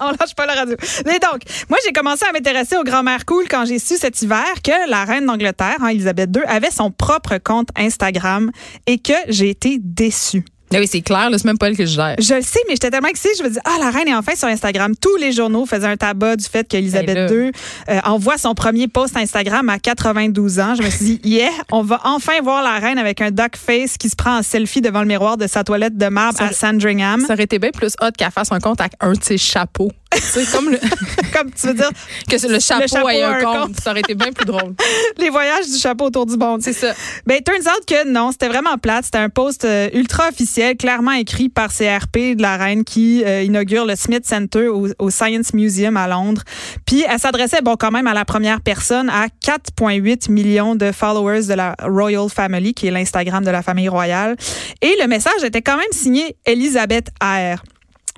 on 0.01 0.11
lâche 0.11 0.35
pas 0.37 0.47
la 0.47 0.55
radio. 0.55 0.77
Mais 1.07 1.19
donc, 1.19 1.41
moi, 1.69 1.79
j'ai 1.85 1.93
commencé 1.93 2.25
à 2.29 2.33
m'intéresser 2.33 2.77
aux 2.77 2.85
grand-mères 2.85 3.25
cool 3.25 3.45
quand 3.49 3.65
j'ai 3.67 3.79
su 3.79 3.97
cet 3.97 4.21
hiver 4.23 4.45
que 4.65 4.91
la 4.91 5.05
reine 5.05 5.27
d'Angleterre, 5.27 5.77
hein, 5.81 5.89
Elisabeth 5.89 6.31
II, 6.35 6.43
avait 6.47 6.71
son 6.71 6.91
propre 6.91 7.39
compte 7.39 7.69
Instagram 7.77 8.51
et 8.87 8.99
que 8.99 9.13
j'ai 9.29 9.51
été 9.51 9.79
déçue. 9.81 10.45
Ah 10.75 10.79
oui, 10.79 10.87
c'est 10.87 11.01
clair, 11.03 11.31
là, 11.31 11.39
c'est 11.39 11.45
même 11.45 11.59
pas 11.59 11.69
elle 11.69 11.77
que 11.77 11.85
je 11.87 11.93
gère. 11.95 12.17
Je 12.19 12.35
le 12.35 12.43
sais, 12.43 12.61
mais 12.69 12.75
j'étais 12.75 12.91
tellement 12.91 13.09
excitée. 13.09 13.31
Je 13.39 13.43
me 13.45 13.49
dis, 13.51 13.59
ah, 13.65 13.77
la 13.81 13.91
reine 13.91 14.09
est 14.09 14.15
enfin 14.15 14.35
sur 14.35 14.49
Instagram. 14.49 14.95
Tous 15.01 15.17
les 15.17 15.33
journaux 15.33 15.67
faisaient 15.67 15.87
un 15.87 15.97
tabac 15.97 16.37
du 16.37 16.45
fait 16.45 16.67
qu'Elisabeth 16.67 17.15
Ben. 17.29 17.47
II 17.47 17.53
euh, 17.89 18.01
envoie 18.05 18.39
son 18.39 18.55
premier 18.55 18.89
post 18.89 19.17
Instagram 19.17 19.69
à 19.69 19.79
92 19.79 20.61
ans. 20.61 20.75
Je 20.75 20.83
me 20.83 20.91
suis 20.91 21.05
dit, 21.05 21.21
yeah, 21.29 21.51
on 21.71 21.83
va 21.83 22.01
enfin 22.05 22.41
voir 22.43 22.63
la 22.63 22.79
reine 22.79 22.99
avec 22.99 23.21
un 23.21 23.31
duck 23.31 23.57
face 23.57 23.97
qui 23.99 24.09
se 24.09 24.17
prend 24.17 24.39
en 24.39 24.43
selfie 24.43 24.81
devant 24.81 25.01
le 25.01 25.07
miroir 25.09 25.37
de 25.37 25.47
sa 25.47 25.65
toilette 25.65 25.97
de 25.97 26.07
marbre 26.07 26.39
Ça- 26.39 26.47
à 26.47 26.53
Sandringham. 26.53 27.25
Ça 27.27 27.35
aurait 27.35 27.45
été 27.45 27.59
bien 27.59 27.71
plus 27.71 27.95
hot 28.01 28.11
qu'elle 28.17 28.31
fasse 28.31 28.53
un 28.53 28.61
compte 28.61 28.81
avec 28.81 28.93
un 29.01 29.13
de 29.13 29.23
ses 29.23 29.39
chapeaux. 29.39 29.91
Sais, 30.21 30.45
comme 30.53 30.71
le, 30.71 30.79
Comme 31.33 31.51
tu 31.51 31.67
veux 31.67 31.75
dire, 31.75 31.91
que 32.29 32.47
le 32.47 32.61
chapeau, 32.61 32.87
chapeau 32.87 33.09
ait 33.09 33.23
a 33.23 33.31
un 33.31 33.33
un 33.35 33.43
compte. 33.43 33.59
compte. 33.69 33.81
Ça 33.81 33.91
aurait 33.91 34.01
été 34.01 34.15
bien 34.15 34.33
plus 34.33 34.45
drôle. 34.45 34.75
les 35.19 35.31
voyages 35.31 35.67
du 35.67 35.79
chapeau 35.79 36.07
autour 36.07 36.27
du 36.27 36.37
monde. 36.37 36.63
C'est 36.63 36.73
ça. 36.73 36.93
Ben, 37.27 37.41
turns 37.43 37.67
out 37.67 37.85
que 37.87 38.07
non, 38.07 38.33
c'était 38.33 38.49
vraiment 38.49 38.77
plate. 38.77 39.07
C'était 39.07 39.19
un 39.19 39.29
post 39.29 39.65
euh, 39.65 39.89
ultra 39.95 40.29
officiel, 40.29 40.77
clairement 40.77 41.13
écrit 41.13 41.49
par 41.49 41.69
CRP 41.69 42.37
de 42.37 42.43
la 42.43 42.57
reine 42.57 42.85
qui 42.85 43.25
euh, 43.25 43.43
inaugure 43.43 43.87
le 43.87 43.97
Smith 43.97 44.27
Center 44.27 44.69
au, 44.69 44.89
au 44.99 45.11
Science 45.11 45.55
Museum 45.55 45.97
à 45.97 46.07
Londres. 46.07 46.43
Puis 46.87 47.05
elle 47.09 47.19
s'adressait, 47.19 47.63
bon, 47.63 47.77
quand 47.77 47.91
même 47.91 48.07
à 48.07 48.15
la 48.15 48.25
première 48.25 48.61
personne, 48.61 49.09
à 49.09 49.27
4,8 49.45 50.31
millions 50.31 50.75
de 50.75 50.93
followers 50.93 51.47
de 51.47 51.55
la 51.55 51.75
Royal 51.83 52.29
Family, 52.29 52.75
qui 52.75 52.87
est 52.87 52.91
l'Instagram 52.91 53.45
de 53.45 53.51
la 53.51 53.63
famille 53.63 53.89
royale. 53.89 54.37
Et 54.81 54.95
le 55.01 55.07
message 55.07 55.43
était 55.45 55.63
quand 55.63 55.77
même 55.77 55.93
signé 55.93 56.37
Elisabeth 56.45 57.09
R. 57.23 57.63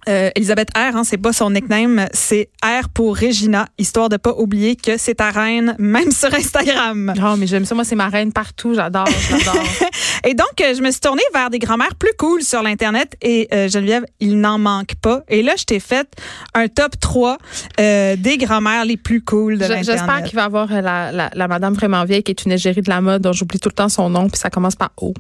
Euh, 0.08 0.30
Elisabeth 0.34 0.68
R, 0.76 0.96
hein, 0.96 1.04
c'est 1.04 1.18
pas 1.18 1.32
son 1.32 1.50
nickname, 1.50 2.06
c'est 2.12 2.50
R 2.62 2.88
pour 2.88 3.18
Regina, 3.18 3.66
histoire 3.78 4.08
de 4.08 4.16
pas 4.16 4.32
oublier 4.36 4.76
que 4.76 4.96
c'est 4.98 5.16
ta 5.16 5.30
reine, 5.30 5.74
même 5.78 6.10
sur 6.10 6.32
Instagram. 6.34 7.14
Oh, 7.22 7.36
mais 7.38 7.46
j'aime 7.46 7.64
ça. 7.64 7.74
Moi, 7.74 7.84
c'est 7.84 7.96
ma 7.96 8.08
reine 8.08 8.32
partout. 8.32 8.74
J'adore, 8.74 9.08
j'adore. 9.28 9.62
Et 10.24 10.34
donc, 10.34 10.60
euh, 10.60 10.74
je 10.74 10.82
me 10.82 10.90
suis 10.90 11.00
tournée 11.00 11.22
vers 11.32 11.50
des 11.50 11.58
grand-mères 11.58 11.94
plus 11.94 12.12
cool 12.18 12.42
sur 12.42 12.62
l'Internet. 12.62 13.16
Et 13.22 13.48
euh, 13.52 13.68
Geneviève, 13.68 14.04
il 14.20 14.40
n'en 14.40 14.58
manque 14.58 14.94
pas. 15.00 15.22
Et 15.28 15.42
là, 15.42 15.52
je 15.56 15.64
t'ai 15.64 15.80
fait 15.80 16.08
un 16.54 16.68
top 16.68 16.98
3 17.00 17.38
euh, 17.80 18.16
des 18.16 18.38
grand-mères 18.38 18.84
les 18.84 18.96
plus 18.96 19.22
cool 19.22 19.54
de 19.54 19.60
l'Internet. 19.62 19.84
J'espère 19.84 20.22
qu'il 20.24 20.36
va 20.36 20.42
y 20.42 20.44
avoir 20.44 20.72
euh, 20.72 20.80
la, 20.80 21.12
la, 21.12 21.30
la 21.34 21.48
madame 21.48 21.74
vraiment 21.74 22.04
vieille 22.04 22.22
qui 22.22 22.30
est 22.30 22.44
une 22.44 22.52
égérie 22.52 22.82
de 22.82 22.90
la 22.90 23.00
mode 23.00 23.22
dont 23.22 23.32
j'oublie 23.32 23.58
tout 23.58 23.68
le 23.68 23.74
temps 23.74 23.88
son 23.88 24.10
nom, 24.10 24.28
puis 24.28 24.38
ça 24.38 24.50
commence 24.50 24.76
par 24.76 24.90
O. 25.00 25.14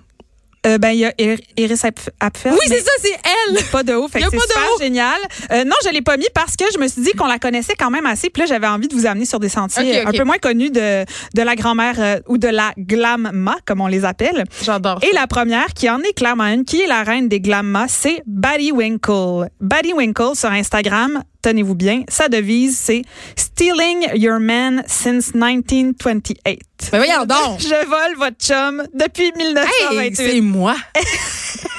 Euh, 0.66 0.78
ben, 0.78 0.90
il 0.90 0.98
y 1.00 1.04
a 1.04 1.12
Ir- 1.18 1.38
Iris 1.56 1.82
Apf- 1.84 2.08
Apfel. 2.20 2.54
mais 2.70 2.78
ça, 2.78 2.90
c'est 3.00 3.12
elle! 3.12 3.62
Pas 3.66 3.82
de 3.82 3.92
haut, 3.94 4.08
fait 4.08 4.20
que 4.20 4.26
c'est 4.30 4.40
super 4.40 4.62
haut. 4.74 4.80
génial. 4.82 5.20
Euh, 5.52 5.64
non, 5.64 5.74
je 5.84 5.90
l'ai 5.90 6.00
pas 6.02 6.16
mis 6.16 6.26
parce 6.34 6.56
que 6.56 6.64
je 6.72 6.78
me 6.78 6.88
suis 6.88 7.02
dit 7.02 7.12
qu'on 7.12 7.26
la 7.26 7.38
connaissait 7.38 7.74
quand 7.78 7.90
même 7.90 8.06
assez. 8.06 8.30
Puis 8.30 8.40
là, 8.42 8.46
j'avais 8.46 8.66
envie 8.66 8.88
de 8.88 8.94
vous 8.94 9.04
amener 9.06 9.24
sur 9.26 9.40
des 9.40 9.48
sentiers 9.50 10.00
un 10.00 10.10
peu 10.12 10.24
moins 10.24 10.38
connus 10.38 10.70
de, 10.70 11.04
de 11.34 11.42
la 11.42 11.54
grand-mère 11.54 11.96
euh, 11.98 12.20
ou 12.28 12.38
de 12.38 12.48
la 12.48 12.72
glamma, 12.78 13.56
comme 13.66 13.80
on 13.82 13.86
les 13.88 14.04
appelle. 14.04 14.44
J'adore. 14.62 15.00
Et 15.02 15.12
la 15.14 15.26
première, 15.26 15.66
qui 15.74 15.88
en 15.90 16.00
est 16.00 16.14
clairement 16.14 16.44
une, 16.46 16.64
qui 16.64 16.80
est 16.80 16.86
la 16.86 17.02
reine 17.02 17.28
des 17.28 17.40
glammas, 17.40 17.88
c'est 17.88 18.22
Batty 18.26 18.72
Winkle. 18.72 19.48
Batty 19.60 19.92
Winkle 19.92 20.34
sur 20.34 20.50
Instagram, 20.50 21.22
tenez-vous 21.42 21.74
bien, 21.74 22.04
sa 22.08 22.28
devise, 22.28 22.78
c'est 22.78 23.02
Stealing 23.36 24.06
your 24.14 24.40
man 24.40 24.82
since 24.86 25.34
1928. 25.34 26.60
Mais 26.92 26.98
voyons 26.98 27.24
donc! 27.26 27.60
Je 27.60 27.86
vole 27.86 28.16
votre 28.18 28.36
chum 28.38 28.84
depuis 28.94 29.24
Hey, 29.24 29.32
1928. 29.36 30.16
c'est 30.16 30.40
moi! 30.40 30.76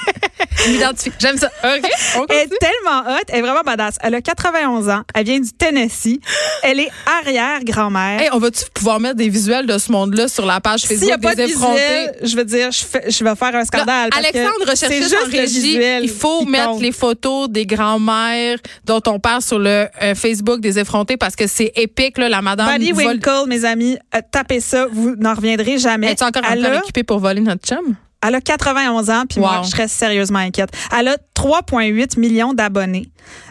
M'identifie. 0.68 1.12
J'aime 1.18 1.36
ça. 1.36 1.46
OK, 1.64 1.88
on 2.16 2.26
Elle 2.28 2.36
est 2.38 2.58
tellement 2.58 3.00
hot, 3.08 3.22
elle 3.28 3.38
est 3.38 3.42
vraiment 3.42 3.60
badass. 3.60 3.96
Elle 4.00 4.14
a 4.14 4.20
91 4.20 4.88
ans, 4.88 5.02
elle 5.14 5.24
vient 5.24 5.38
du 5.38 5.52
Tennessee, 5.52 6.18
elle 6.62 6.80
est 6.80 6.88
arrière-grand-mère. 7.20 8.20
Hey, 8.20 8.28
on 8.32 8.38
va-tu 8.38 8.64
pouvoir 8.74 8.98
mettre 9.00 9.16
des 9.16 9.28
visuels 9.28 9.66
de 9.66 9.78
ce 9.78 9.92
monde-là 9.92 10.28
sur 10.28 10.46
la 10.46 10.60
page 10.60 10.82
Facebook 10.82 11.10
a 11.12 11.18
pas 11.18 11.34
de 11.34 11.44
des 11.44 11.52
effrontés? 11.52 11.78
visuel, 11.80 12.16
je 12.22 12.36
veux 12.36 12.44
dire, 12.44 12.70
je, 12.72 12.84
fais- 12.84 13.10
je 13.10 13.24
vais 13.24 13.34
faire 13.36 13.48
un 13.54 13.58
Là, 13.58 13.64
scandale. 13.64 14.10
parce 14.10 14.24
Alexandre 14.26 14.70
recherche 14.70 14.94
juste 14.94 15.16
en 15.26 15.30
régie. 15.30 15.78
Il 16.02 16.08
faut 16.10 16.44
mettre 16.44 16.70
compte. 16.72 16.82
les 16.82 16.92
photos 16.92 17.48
des 17.48 17.66
grands-mères 17.66 18.58
dont 18.84 19.02
on 19.06 19.18
parle 19.20 19.42
sur 19.42 19.58
le 19.58 19.86
euh, 20.02 20.14
Facebook 20.14 20.60
des 20.60 20.78
effrontés 20.78 21.16
parce 21.16 21.36
que 21.36 21.46
c'est 21.46 21.72
épique, 21.76 22.18
là, 22.18 22.28
la 22.28 22.42
madame. 22.42 22.66
Vole- 22.82 23.06
Winkle, 23.06 23.44
mes 23.46 23.64
amis, 23.64 23.96
euh, 24.14 24.20
tapez 24.32 24.60
ça, 24.60 24.86
vous 24.90 25.14
n'en 25.16 25.34
reviendrez 25.34 25.78
jamais. 25.78 26.12
Es-tu 26.12 26.24
encore 26.24 26.42
elle, 26.50 26.60
encore 26.64 26.78
a, 26.78 26.80
équipée 26.80 27.02
pour 27.04 27.18
voler 27.18 27.40
notre 27.40 27.66
chum? 27.66 27.94
Elle 28.26 28.34
a 28.34 28.40
91 28.40 29.10
ans, 29.10 29.24
puis 29.28 29.40
moi, 29.40 29.62
je 29.64 29.70
serais 29.70 29.88
sérieusement 29.88 30.38
inquiète. 30.38 30.70
Elle 30.96 31.08
a 31.08 31.16
3,8 31.36 32.18
millions 32.18 32.52
d'abonnés. 32.54 33.08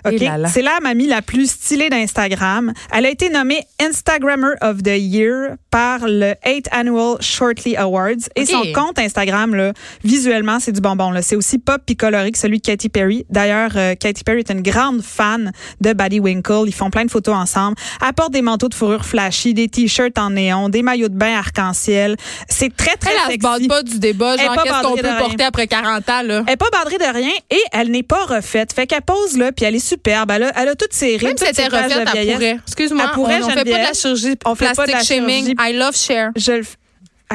Et 0.10 0.16
OK? 0.16 0.48
C'est 0.48 0.62
la 0.62 0.80
mamie 0.82 1.08
la 1.08 1.22
plus 1.22 1.52
stylée 1.52 1.90
d'Instagram. 1.90 2.72
Elle 2.94 3.06
a 3.06 3.10
été 3.10 3.30
nommée 3.30 3.62
Instagrammer 3.82 4.54
of 4.62 4.82
the 4.84 4.98
Year 4.98 5.56
par 5.70 6.00
le 6.08 6.34
8th 6.46 6.68
Annual 6.72 7.18
Shortly 7.20 7.76
Awards. 7.76 8.30
Et 8.36 8.46
son 8.46 8.64
compte 8.74 8.98
Instagram, 9.00 9.54
là, 9.54 9.74
visuellement, 10.04 10.60
c'est 10.60 10.72
du 10.72 10.80
bonbon. 10.82 11.12
C'est 11.22 11.36
aussi 11.36 11.58
pop 11.58 11.82
et 11.90 11.96
coloré 11.96 12.32
que 12.32 12.38
celui 12.38 12.60
de 12.60 12.64
Katy 12.64 12.90
Perry. 12.90 13.26
D'ailleurs, 13.30 13.72
euh, 13.76 13.96
Katy 13.96 14.24
Perry 14.24 14.40
est 14.40 14.52
une 14.52 14.62
grande 14.62 15.02
fan 15.02 15.52
de 15.82 15.94
Buddy 15.94 16.20
Winkle. 16.20 16.64
Ils 16.68 16.74
font 16.74 16.90
plein 16.90 17.06
de 17.06 17.12
photos 17.12 17.36
ensemble. 17.36 17.76
Elle 18.06 18.14
porte 18.14 18.32
des 18.32 18.42
manteaux 18.42 18.70
de 18.70 18.74
fourrure 18.74 19.06
flashy, 19.06 19.54
des 19.54 19.68
t-shirts 19.68 20.18
en 20.18 20.32
néon, 20.32 20.70
des 20.70 20.82
maillots 20.82 21.10
de 21.10 21.18
bain 21.18 21.36
arc-en-ciel. 21.38 22.16
C'est 22.48 22.76
très, 22.76 22.96
très 22.96 23.12
Elle, 23.12 23.18
elle 23.18 23.26
se 23.26 23.32
sexy. 23.32 23.38
bande 23.40 23.68
pas 23.68 23.84
du 23.84 24.00
débat, 24.00 24.36
Elle 24.40 24.46
genre 24.46 24.56
Qu'est-ce 24.70 24.82
qu'on 24.84 24.96
peut 24.96 25.02
de 25.02 25.08
rien. 25.08 25.18
porter 25.18 25.44
après 25.44 25.68
40 25.68 26.10
ans, 26.10 26.22
là? 26.24 26.44
Elle 26.48 26.54
est 26.54 26.58
pas 26.58 26.70
bandrée 26.72 26.98
de 26.98 27.14
rien 27.14 27.32
et 27.50 27.62
elle 27.72 27.90
n'est 27.92 28.04
pas 28.04 28.26
refaite. 28.26 28.74
Fait 28.74 28.88
qu'elle 28.88 29.02
pose 29.02 29.38
là, 29.38 29.52
puis 29.52 29.66
elle 29.66 29.76
est 29.76 29.80
superbe. 29.80 30.32
Elle 30.32 30.44
a, 30.44 30.52
elle 30.62 30.70
a 30.70 30.76
toutes 30.76 30.94
ses 30.94 31.18
rides, 31.18 31.24
Même 31.24 31.38
si 31.38 31.46
ses 31.46 31.54
taches 31.54 31.66
refaite, 31.72 32.08
elle 32.16 32.34
pourrait. 32.34 32.60
Excuse-moi, 32.68 33.04
Elle 33.08 33.12
pourrait, 33.14 33.42
on, 33.42 33.46
on 33.46 33.50
fait 33.50 33.56
pas 33.56 33.64
de 33.64 33.70
la 33.72 33.94
chirurgie 33.94 34.36
On 34.46 34.56
fait 34.56 34.74
pas 34.76 34.86
de 34.88 34.92
la 34.92 35.04
shaming. 35.04 35.46
chirurgie. 35.56 35.72
I 35.74 35.78
love 35.78 35.96
share. 35.96 36.32
Je 36.36 36.52
le 36.52 36.62
f- 36.62 36.76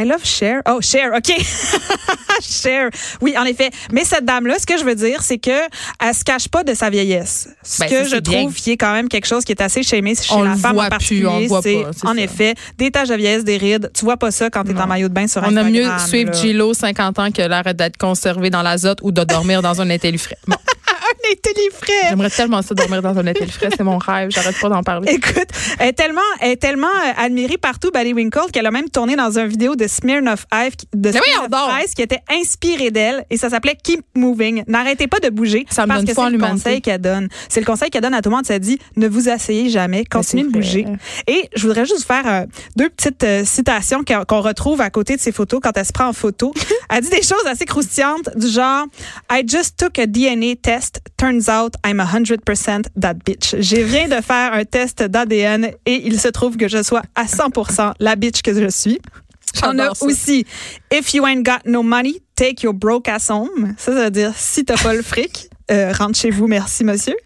I 0.01 0.05
love 0.07 0.25
Cher. 0.25 0.63
Oh, 0.69 0.81
Cher, 0.81 1.11
OK. 1.17 1.35
Cher. 2.41 2.89
Oui, 3.21 3.35
en 3.37 3.45
effet. 3.45 3.71
Mais 3.93 4.05
cette 4.05 4.25
dame-là, 4.25 4.55
ce 4.59 4.67
que 4.67 4.79
je 4.79 4.85
veux 4.85 4.95
dire, 4.95 5.23
c'est 5.23 5.39
que 5.39 5.51
elle 5.51 6.15
se 6.15 6.25
cache 6.25 6.49
pas 6.49 6.65
de 6.65 6.75
sa 6.75 6.89
vieillesse. 6.91 7.49
Ce 7.63 7.81
Ben, 7.81 7.89
que 7.91 8.09
je 8.09 8.17
trouve 8.17 8.55
qui 8.55 8.73
est 8.73 8.77
quand 8.77 8.93
même 8.93 9.09
quelque 9.09 9.27
chose 9.27 9.45
qui 9.45 9.53
est 9.53 9.61
assez 9.61 9.83
shamé 9.83 10.15
chez 10.15 10.35
On 10.35 10.43
la 10.43 10.57
femme 10.57 10.75
voit 10.75 10.87
en 10.87 10.99
plus, 10.99 11.27
on 11.27 11.47
voit 11.47 11.61
pas, 11.63 11.69
en 12.05 12.15
ça. 12.15 12.21
effet, 12.21 12.55
des 12.79 12.91
taches 12.91 13.09
de 13.09 13.15
vieillesse, 13.15 13.45
des 13.45 13.57
rides. 13.59 13.91
Tu 13.95 14.05
vois 14.05 14.17
pas 14.17 14.31
ça 14.31 14.49
quand 14.51 14.65
tu 14.65 14.71
es 14.73 14.81
en 14.81 14.87
maillot 14.87 15.09
de 15.09 15.15
bain 15.15 15.27
sur 15.27 15.43
On 15.43 15.47
Instagram. 15.47 15.67
aime 15.67 15.73
mieux 15.73 15.99
suivre. 16.07 16.33
Gilo, 16.35 16.73
50 16.75 17.19
ans, 17.19 17.31
que 17.31 17.43
l'arrête 17.43 17.77
d'être 17.77 17.97
conservé 17.99 18.49
dans 18.51 18.63
l'azote 18.63 18.99
ou 19.03 19.13
de 19.13 19.23
dormir 19.25 19.61
dans 19.63 19.81
un 19.81 19.91
intellifrais. 19.91 20.39
Bon, 20.47 20.57
Un 21.11 21.33
intellifrais. 21.33 22.09
j'aimerais 22.11 22.31
tellement 22.31 22.63
ça 22.63 22.75
dormir 22.75 23.03
dans 23.03 23.19
un 23.19 23.27
intellifrais. 23.27 23.69
C'est 23.77 23.83
mon 23.83 23.99
rêve. 23.99 24.31
J'arrête 24.31 24.59
pas 24.61 24.69
d'en 24.69 24.83
parler. 24.83 25.13
Écoute, 25.13 25.49
elle 25.79 25.89
est 25.89 25.93
tellement, 25.93 26.21
elle 26.41 26.53
est 26.53 26.57
tellement 26.57 26.87
euh, 26.87 27.13
admirée 27.25 27.59
partout, 27.59 27.91
Bally 27.91 28.13
Winkle, 28.13 28.51
qu'elle 28.53 28.67
a 28.67 28.71
même 28.71 28.89
tourné 28.89 29.17
dans 29.17 29.39
une 29.39 29.47
vidéo 29.47 29.77
de 29.77 29.87
Smirnoff 29.87 30.47
Ice, 30.55 30.75
de 30.95 31.11
Smirnoff! 31.11 31.85
Ice 31.85 31.95
qui 31.95 32.03
était 32.03 32.21
inspirée 32.31 32.91
d'elle 32.91 33.25
et 33.31 33.37
ça 33.37 33.51
s'appelait 33.51 33.77
Keep 33.83 34.05
Moving. 34.15 34.65
N'arrêtez 34.67 35.07
pas 35.07 35.19
de 35.19 35.29
bouger 35.31 35.67
Ça 35.71 35.83
me 35.83 35.89
parce 35.89 36.05
donne 36.05 36.15
que 36.15 36.21
c'est 36.21 36.31
le 36.31 36.39
conseil 36.39 36.81
qu'elle 36.81 37.01
donne. 37.01 37.29
C'est 37.49 37.61
le 37.61 37.67
conseil 37.67 37.91
qu'elle 37.91 38.03
donne 38.03 38.15
à 38.15 38.23
tout 38.23 38.31
le 38.31 38.37
monde. 38.37 38.47
Ça 38.47 38.59
dit 38.59 38.79
ne 38.97 39.09
vous 39.09 39.29
asseyez 39.29 39.69
jamais, 39.71 40.05
continuez 40.05 40.45
de 40.45 40.51
bouger. 40.51 40.87
Et 41.27 41.49
je 41.55 41.67
voudrais 41.67 41.87
juste 41.87 42.07
faire 42.07 42.27
euh, 42.27 42.47
deux 42.77 42.89
petites 42.89 43.25
euh, 43.25 43.45
citations 43.45 44.03
qu'on 44.05 44.41
retrouve 44.41 44.81
à 44.81 44.91
côté 44.91 45.17
de 45.17 45.21
ses 45.21 45.33
photos 45.33 45.61
quand 45.63 45.73
elle 45.77 45.87
se 45.87 45.93
prend 45.93 46.07
en 46.07 46.13
photo. 46.13 46.53
elle 46.91 47.03
dit 47.03 47.11
des 47.11 47.23
choses 47.23 47.47
assez 47.47 47.65
croustillantes 47.65 48.31
du 48.37 48.49
genre 48.49 48.87
I 49.31 49.43
just 49.47 49.77
took 49.77 49.99
a 49.99 50.07
DNA 50.07 50.57
test. 50.63 51.00
Turns 51.17 51.49
out 51.49 51.75
I'm 51.85 51.99
100% 51.99 52.89
that 53.01 53.15
bitch. 53.25 53.55
J'ai 53.59 53.83
viens 53.83 54.09
de 54.09 54.23
faire 54.23 54.53
un 54.55 54.65
test 54.65 55.03
d'ADN 55.03 55.71
et 55.87 56.07
il 56.07 56.19
se 56.21 56.29
trouve 56.29 56.57
que 56.57 56.69
je 56.69 56.83
sois 56.83 57.03
à 57.15 57.25
100% 57.25 57.93
la 58.01 58.17
bitch 58.17 58.43
que 58.43 58.55
je 58.55 58.69
suis. 58.69 58.99
On 59.63 59.67
a 59.67 59.77
J'adore 59.77 59.97
ça. 59.97 60.07
aussi 60.07 60.47
If 60.93 61.13
you 61.13 61.27
ain't 61.27 61.45
got 61.45 61.69
no 61.69 61.83
money, 61.83 62.23
take 62.37 62.63
your 62.63 62.75
broke 62.75 63.09
ass 63.09 63.31
home. 63.31 63.75
Ça, 63.77 63.93
ça 63.93 64.05
veut 64.05 64.11
dire 64.11 64.33
si 64.37 64.65
t'as 64.65 64.77
pas 64.77 64.95
le 64.95 65.03
fric, 65.03 65.49
euh, 65.71 65.93
rentre 65.93 66.19
chez 66.19 66.31
vous, 66.31 66.47
merci 66.47 66.85
monsieur. 66.85 67.17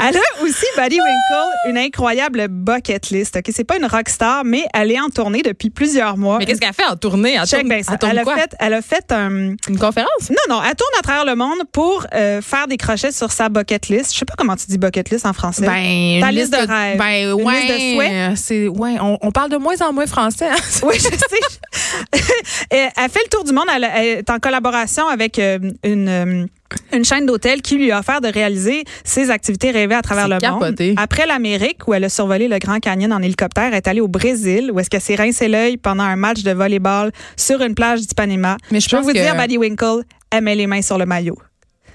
Elle 0.00 0.16
a 0.16 0.42
aussi, 0.42 0.64
Buddy 0.76 0.96
Winkle, 1.00 1.50
une 1.70 1.78
incroyable 1.78 2.46
bucket 2.48 3.10
list. 3.10 3.36
Ok, 3.36 3.50
C'est 3.54 3.64
pas 3.64 3.76
une 3.76 3.86
rockstar, 3.86 4.44
mais 4.44 4.64
elle 4.74 4.92
est 4.92 5.00
en 5.00 5.08
tournée 5.08 5.42
depuis 5.42 5.70
plusieurs 5.70 6.16
mois. 6.16 6.38
Mais 6.38 6.46
qu'est-ce 6.46 6.60
qu'elle 6.60 6.72
fait 6.72 6.86
en 6.86 6.96
tournée? 6.96 7.34
Elle 7.34 7.46
Check 7.46 7.60
tourne- 7.60 7.68
bien 7.68 7.82
ça. 7.82 7.92
elle 7.92 7.98
tourne 7.98 8.12
Elle 8.12 8.18
a 8.18 8.22
quoi? 8.24 8.36
fait, 8.36 8.54
elle 8.60 8.74
a 8.74 8.82
fait 8.82 9.12
un, 9.12 9.30
Une 9.68 9.78
conférence? 9.78 10.30
non, 10.30 10.56
non, 10.56 10.62
elle 10.62 10.74
tourne 10.76 10.90
à 10.98 11.02
travers 11.02 11.24
le 11.24 11.34
monde 11.34 11.58
pour 11.72 12.06
euh, 12.14 12.40
faire 12.40 12.66
des 12.68 12.76
crochets 12.76 13.12
sur 13.12 13.32
sa 13.32 13.48
bucket 13.48 13.88
list. 13.88 14.12
Je 14.14 14.18
sais 14.20 14.24
pas 14.24 14.34
comment 14.38 14.56
tu 14.56 14.66
dis 14.68 14.78
bucket 14.78 15.10
list 15.10 15.26
en 15.26 15.32
français. 15.32 15.66
Ben, 15.66 16.20
Ta 16.20 16.30
liste 16.30 16.52
de 16.52 16.58
rêves. 16.66 16.98
Ben, 16.98 17.32
ouais. 17.32 17.60
liste 17.60 17.72
de 17.72 17.94
souhaits. 17.94 18.36
C'est, 18.38 18.68
ouais, 18.68 18.96
on, 19.00 19.18
on 19.20 19.30
parle 19.32 19.50
de 19.50 19.56
moins 19.56 19.80
en 19.82 19.92
moins 19.92 20.06
français. 20.06 20.48
hein. 20.48 20.56
Oui, 20.84 20.94
je 20.96 21.00
sais. 21.02 22.22
elle 22.70 22.90
elle 22.96 23.10
fait 23.10 23.20
le 23.24 23.28
tour 23.30 23.44
du 23.44 23.52
monde. 23.52 23.66
Elle, 23.74 23.88
elle 23.94 24.06
est 24.18 24.30
en 24.30 24.38
collaboration 24.38 25.06
avec 25.08 25.38
euh, 25.38 25.58
une, 25.84 26.08
euh, 26.08 26.46
une 26.92 27.04
chaîne 27.04 27.26
d'hôtels 27.26 27.62
qui 27.62 27.76
lui 27.76 27.90
a 27.92 28.00
offert 28.00 28.20
de 28.20 28.28
réaliser 28.28 28.84
ses 29.04 29.30
activités 29.30 29.70
rêvées 29.70 29.94
à 29.94 30.02
travers 30.02 30.28
le 30.28 30.38
capoté. 30.38 30.88
monde. 30.88 30.98
Après 30.98 31.26
l'Amérique, 31.26 31.86
où 31.88 31.94
elle 31.94 32.04
a 32.04 32.08
survolé 32.08 32.48
le 32.48 32.58
Grand 32.58 32.78
Canyon 32.78 33.12
en 33.12 33.22
hélicoptère, 33.22 33.64
elle 33.68 33.74
est 33.74 33.88
allée 33.88 34.00
au 34.00 34.08
Brésil, 34.08 34.70
où 34.72 34.78
est-ce 34.80 34.90
qu'elle 34.90 35.00
s'est 35.00 35.14
rincé 35.14 35.48
l'œil 35.48 35.76
pendant 35.76 36.04
un 36.04 36.16
match 36.16 36.42
de 36.42 36.50
volleyball 36.52 37.10
sur 37.36 37.62
une 37.62 37.74
plage 37.74 38.00
d'Ipanema. 38.00 38.56
Mais 38.70 38.80
je 38.80 38.88
peux 38.88 38.98
vous 38.98 39.08
que- 39.08 39.18
dire, 39.18 39.34
Buddy 39.36 39.56
Winkle, 39.58 40.02
elle 40.30 40.42
met 40.44 40.54
les 40.54 40.66
mains 40.66 40.82
sur 40.82 40.98
le 40.98 41.06
maillot. 41.06 41.38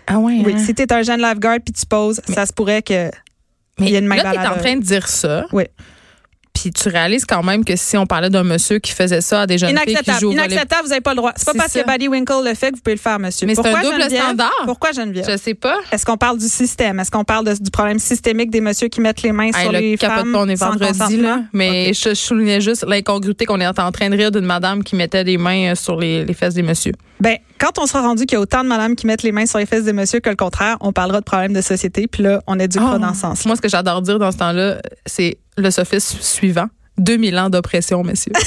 Ah 0.08 0.18
ouais. 0.20 0.42
Oui, 0.46 0.54
hein? 0.56 0.60
si 0.60 0.74
t'es 0.74 0.92
un 0.92 1.02
jeune 1.04 1.22
lifeguard 1.22 1.60
puis 1.64 1.74
tu 1.74 1.86
poses, 1.86 2.20
ça 2.28 2.46
se 2.46 2.52
pourrait 2.54 2.82
que 2.82 3.10
Mais 3.80 3.88
il 3.88 3.90
y 3.92 3.96
a 3.96 4.00
une 4.00 4.08
main 4.08 4.18
là, 4.18 4.32
t'es 4.32 4.48
en 4.48 4.58
train 4.58 4.76
de 4.76 4.84
dire 4.84 5.08
ça. 5.08 5.46
Oui. 5.54 5.64
Puis 6.64 6.72
tu 6.72 6.88
réalises 6.88 7.26
quand 7.26 7.44
même 7.44 7.66
que 7.66 7.76
si 7.76 7.98
on 7.98 8.06
parlait 8.06 8.30
d'un 8.30 8.46
monsieur 8.46 8.80
qui 8.80 8.94
faisait 8.94 9.20
ça 9.20 9.42
à 9.42 9.48
des 9.48 9.58
jeunes 9.58 9.78
filles 9.80 9.98
qui 10.02 10.12
jouent 10.14 10.32
Inacceptable, 10.32 10.84
vous 10.84 10.90
n'avez 10.92 11.02
pas 11.02 11.10
le 11.12 11.18
droit. 11.18 11.34
C'est 11.36 11.48
pas 11.48 11.54
parce 11.56 11.74
ça. 11.74 11.84
que 11.84 11.92
Buddy 11.92 12.08
Winkle 12.08 12.36
le 12.46 12.54
fait 12.54 12.72
que 12.72 12.76
vous 12.78 12.82
pouvez 12.82 12.96
le 12.96 13.02
faire, 13.02 13.20
monsieur. 13.20 13.46
Mais 13.46 13.54
c'est 13.54 13.68
un 13.68 13.82
double 13.82 14.02
standard. 14.04 14.50
Pourquoi 14.64 14.94
Geneviève? 14.94 15.26
Je 15.30 15.36
sais 15.36 15.56
pas. 15.56 15.76
Est-ce 15.92 16.06
qu'on 16.06 16.16
parle 16.16 16.38
du 16.38 16.48
système? 16.48 17.02
Est-ce 17.02 17.12
qu'on 17.12 17.26
parle 17.26 17.46
de- 17.46 17.62
du 17.62 17.70
problème 17.70 18.00
systémique 18.00 18.50
des 18.50 18.62
messieurs 18.62 18.88
qui 18.88 19.02
mettent 19.02 19.24
les 19.24 19.34
mains 19.34 19.48
Hey, 19.54 19.64
sur 19.64 19.72
là, 19.74 19.82
les 19.82 19.98
capote 19.98 20.20
femmes 20.20 20.32
pas, 20.32 20.40
on 20.40 20.48
est 20.48 20.56
vendredi, 20.56 21.18
là. 21.18 21.42
Mais 21.52 21.94
je, 21.94 22.12
je 22.12 22.14
soulignais 22.14 22.62
juste 22.62 22.86
l'incongruité 22.88 23.44
qu'on 23.44 23.60
est 23.60 23.68
en 23.68 23.92
train 23.92 24.10
de 24.10 24.16
rire 24.16 24.32
d'une 24.32 24.46
madame 24.46 24.84
qui 24.86 24.96
mettait 24.96 25.26
des 25.26 25.38
mains 25.38 25.72
euh, 25.74 25.76
sur 25.76 26.00
les, 26.00 26.24
les 26.24 26.34
fesses 26.34 26.54
des 26.54 26.62
messieurs. 26.64 26.94
Ben, 27.24 27.38
quand 27.58 27.80
on 27.80 27.86
sera 27.88 28.02
rendu 28.02 28.26
qu'il 28.26 28.34
y 28.36 28.38
a 28.38 28.42
autant 28.42 28.64
de 28.64 28.68
madames 28.68 28.96
qui 28.98 29.08
mettent 29.08 29.24
les 29.24 29.32
mains 29.32 29.46
sur 29.46 29.58
les 29.58 29.66
fesses 29.66 29.86
des 29.86 29.94
messieurs 29.94 30.20
que 30.20 30.30
le 30.30 30.36
contraire, 30.36 30.76
on 30.82 30.92
parlera 30.92 31.22
de 31.22 31.24
problèmes 31.24 31.54
de 31.54 31.62
société. 31.62 32.06
Puis 32.06 32.22
là, 32.22 32.42
on 32.48 32.60
éduquera 32.60 32.96
Oh. 32.96 33.00
dans 33.00 33.14
ce 33.14 33.22
sens. 33.22 33.46
Moi, 33.46 33.56
ce 33.56 33.62
que 33.62 33.70
j'adore 33.70 34.02
dire 34.02 34.20
dans 34.20 34.32
ce 34.34 34.38
temps-là, 34.40 34.82
c'est 35.06 35.38
le 35.56 35.72
sophisme 35.72 36.18
suivant. 36.20 36.68
2000 36.98 37.38
ans 37.40 37.50
d'oppression, 37.50 38.04
messieurs. 38.04 38.34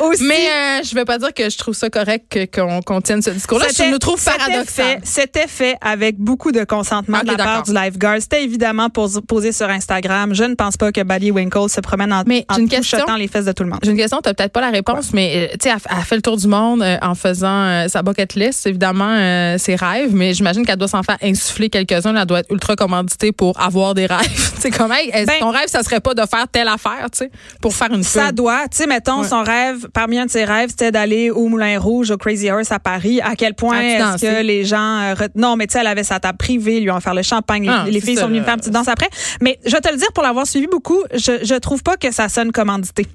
Aussi, 0.00 0.24
Mais 0.24 0.34
euh, 0.48 0.82
je 0.84 0.94
vais 0.94 1.04
pas 1.04 1.18
dire 1.18 1.32
que 1.32 1.48
je 1.48 1.56
trouve 1.56 1.74
ça 1.74 1.88
correct 1.90 2.38
qu'on 2.54 3.00
tienne 3.00 3.22
ce 3.22 3.30
discours-là. 3.30 3.66
Je 3.76 3.82
me 3.84 3.98
trouve 3.98 4.22
paradoxal. 4.22 5.00
C'était 5.02 5.46
fait 5.48 5.76
avec 5.80 6.18
beaucoup 6.18 6.52
de 6.52 6.64
consentement 6.64 7.20
de 7.22 7.28
la 7.28 7.36
part 7.36 7.62
du 7.62 7.72
lifeguard. 7.72 8.16
C'était 8.20 8.44
évidemment 8.44 8.90
pos- 8.90 9.20
posé 9.26 9.52
sur 9.52 9.68
Instagram. 9.68 10.34
Je 10.34 10.44
ne 10.44 10.54
pense 10.54 10.76
pas 10.76 10.92
que 10.92 11.02
Buddy 11.02 11.30
Winkle 11.30 11.68
se 11.68 11.80
promène 11.80 12.12
en, 12.12 12.22
Mais 12.26 12.44
en 12.48 12.54
j'ai 12.56 12.62
une 12.62 12.68
question. 12.68 12.98
touchotant 12.98 13.16
les 13.16 13.28
fesses 13.28 13.44
de 13.46 13.52
tout 13.52 13.62
le 13.64 13.70
monde. 13.70 13.80
J'ai 13.82 13.90
une 13.90 13.96
question, 13.96 14.18
tu 14.22 14.32
peut-être 14.34 14.52
pas 14.52 14.60
la 14.60 14.70
réponse, 14.70 15.12
mais 15.12 15.48
euh, 15.52 15.56
tu 15.58 15.68
sais, 15.68 15.70
elle, 15.70 15.96
elle 15.98 16.04
fait 16.04 16.16
le 16.16 16.22
tour 16.22 16.36
du 16.36 16.46
monde 16.46 16.82
euh, 16.82 16.96
en 17.02 17.14
faisant 17.14 17.48
euh, 17.64 17.88
sa 17.88 18.02
bucket 18.02 18.34
list, 18.34 18.66
évidemment, 18.66 19.14
ses 19.58 19.76
rêves, 19.76 20.14
mais 20.14 20.34
j'imagine 20.34 20.64
qu'elle 20.66 20.76
doit 20.76 20.88
s'en 20.88 21.02
faire 21.02 21.18
insuffler 21.22 21.70
quelques-uns. 21.70 22.14
Elle 22.16 22.26
doit 22.26 22.40
être 22.40 22.50
ultra 22.52 22.76
commanditée 22.76 23.32
pour 23.32 23.58
avoir 23.60 23.94
des 23.94 24.06
rêves. 24.06 24.52
sais, 24.58 24.70
comment, 24.70 24.94
est-ce 24.94 25.26
Ben- 25.26 25.38
ton 25.40 25.50
rêve, 25.50 25.68
ça 25.68 25.82
serait 25.82 26.00
pas 26.00 26.14
de 26.14 26.20
faire 26.26 26.33
telle 26.50 26.68
affaire, 26.68 27.08
tu 27.12 27.18
sais, 27.18 27.30
pour 27.60 27.74
faire 27.74 27.92
une 27.92 28.02
Ça 28.02 28.26
pub? 28.26 28.36
doit, 28.36 28.62
tu 28.70 28.76
sais, 28.78 28.86
mettons, 28.86 29.20
Ouais. 29.22 29.28
son 29.28 29.42
rêve, 29.42 29.88
parmi 29.92 30.18
un 30.18 30.26
de 30.26 30.30
ses 30.30 30.44
rêves, 30.44 30.70
c'était 30.70 30.90
d'aller 30.92 31.30
au 31.30 31.48
Moulin 31.48 31.78
Rouge, 31.78 32.10
au 32.10 32.16
Crazy 32.16 32.50
Horse 32.50 32.72
à 32.72 32.78
Paris. 32.78 33.20
À 33.20 33.36
quel 33.36 33.54
point 33.54 33.80
est-ce 33.80 34.20
que 34.22 34.42
les 34.42 34.64
gens... 34.64 35.00
euh, 35.00 35.14
Non, 35.34 35.56
mais 35.56 35.66
tu 35.66 35.72
sais, 35.72 35.80
elle 35.80 35.86
avait 35.86 36.04
sa 36.04 36.20
table 36.20 36.38
privée, 36.38 36.80
lui 36.80 36.90
en 36.90 37.00
faire 37.00 37.14
le 37.14 37.22
champagne. 37.22 37.62
Les, 37.64 37.68
Ah, 37.68 37.84
les 37.88 38.00
filles 38.00 38.16
ça, 38.16 38.22
sont 38.22 38.28
venues 38.28 38.42
faire 38.42 38.54
une 38.54 38.60
petite 38.60 38.72
danse 38.72 38.88
après. 38.88 39.08
Mais 39.40 39.58
je 39.64 39.70
vais 39.72 39.80
te 39.80 39.90
le 39.90 39.96
dire, 39.96 40.12
pour 40.14 40.22
l'avoir 40.24 40.46
suivi 40.46 40.66
beaucoup, 40.66 41.02
je, 41.14 41.44
je 41.44 41.54
trouve 41.54 41.82
pas 41.82 41.96
que 41.96 42.10
ça 42.12 42.28
sonne 42.28 42.52
commandité. 42.52 43.06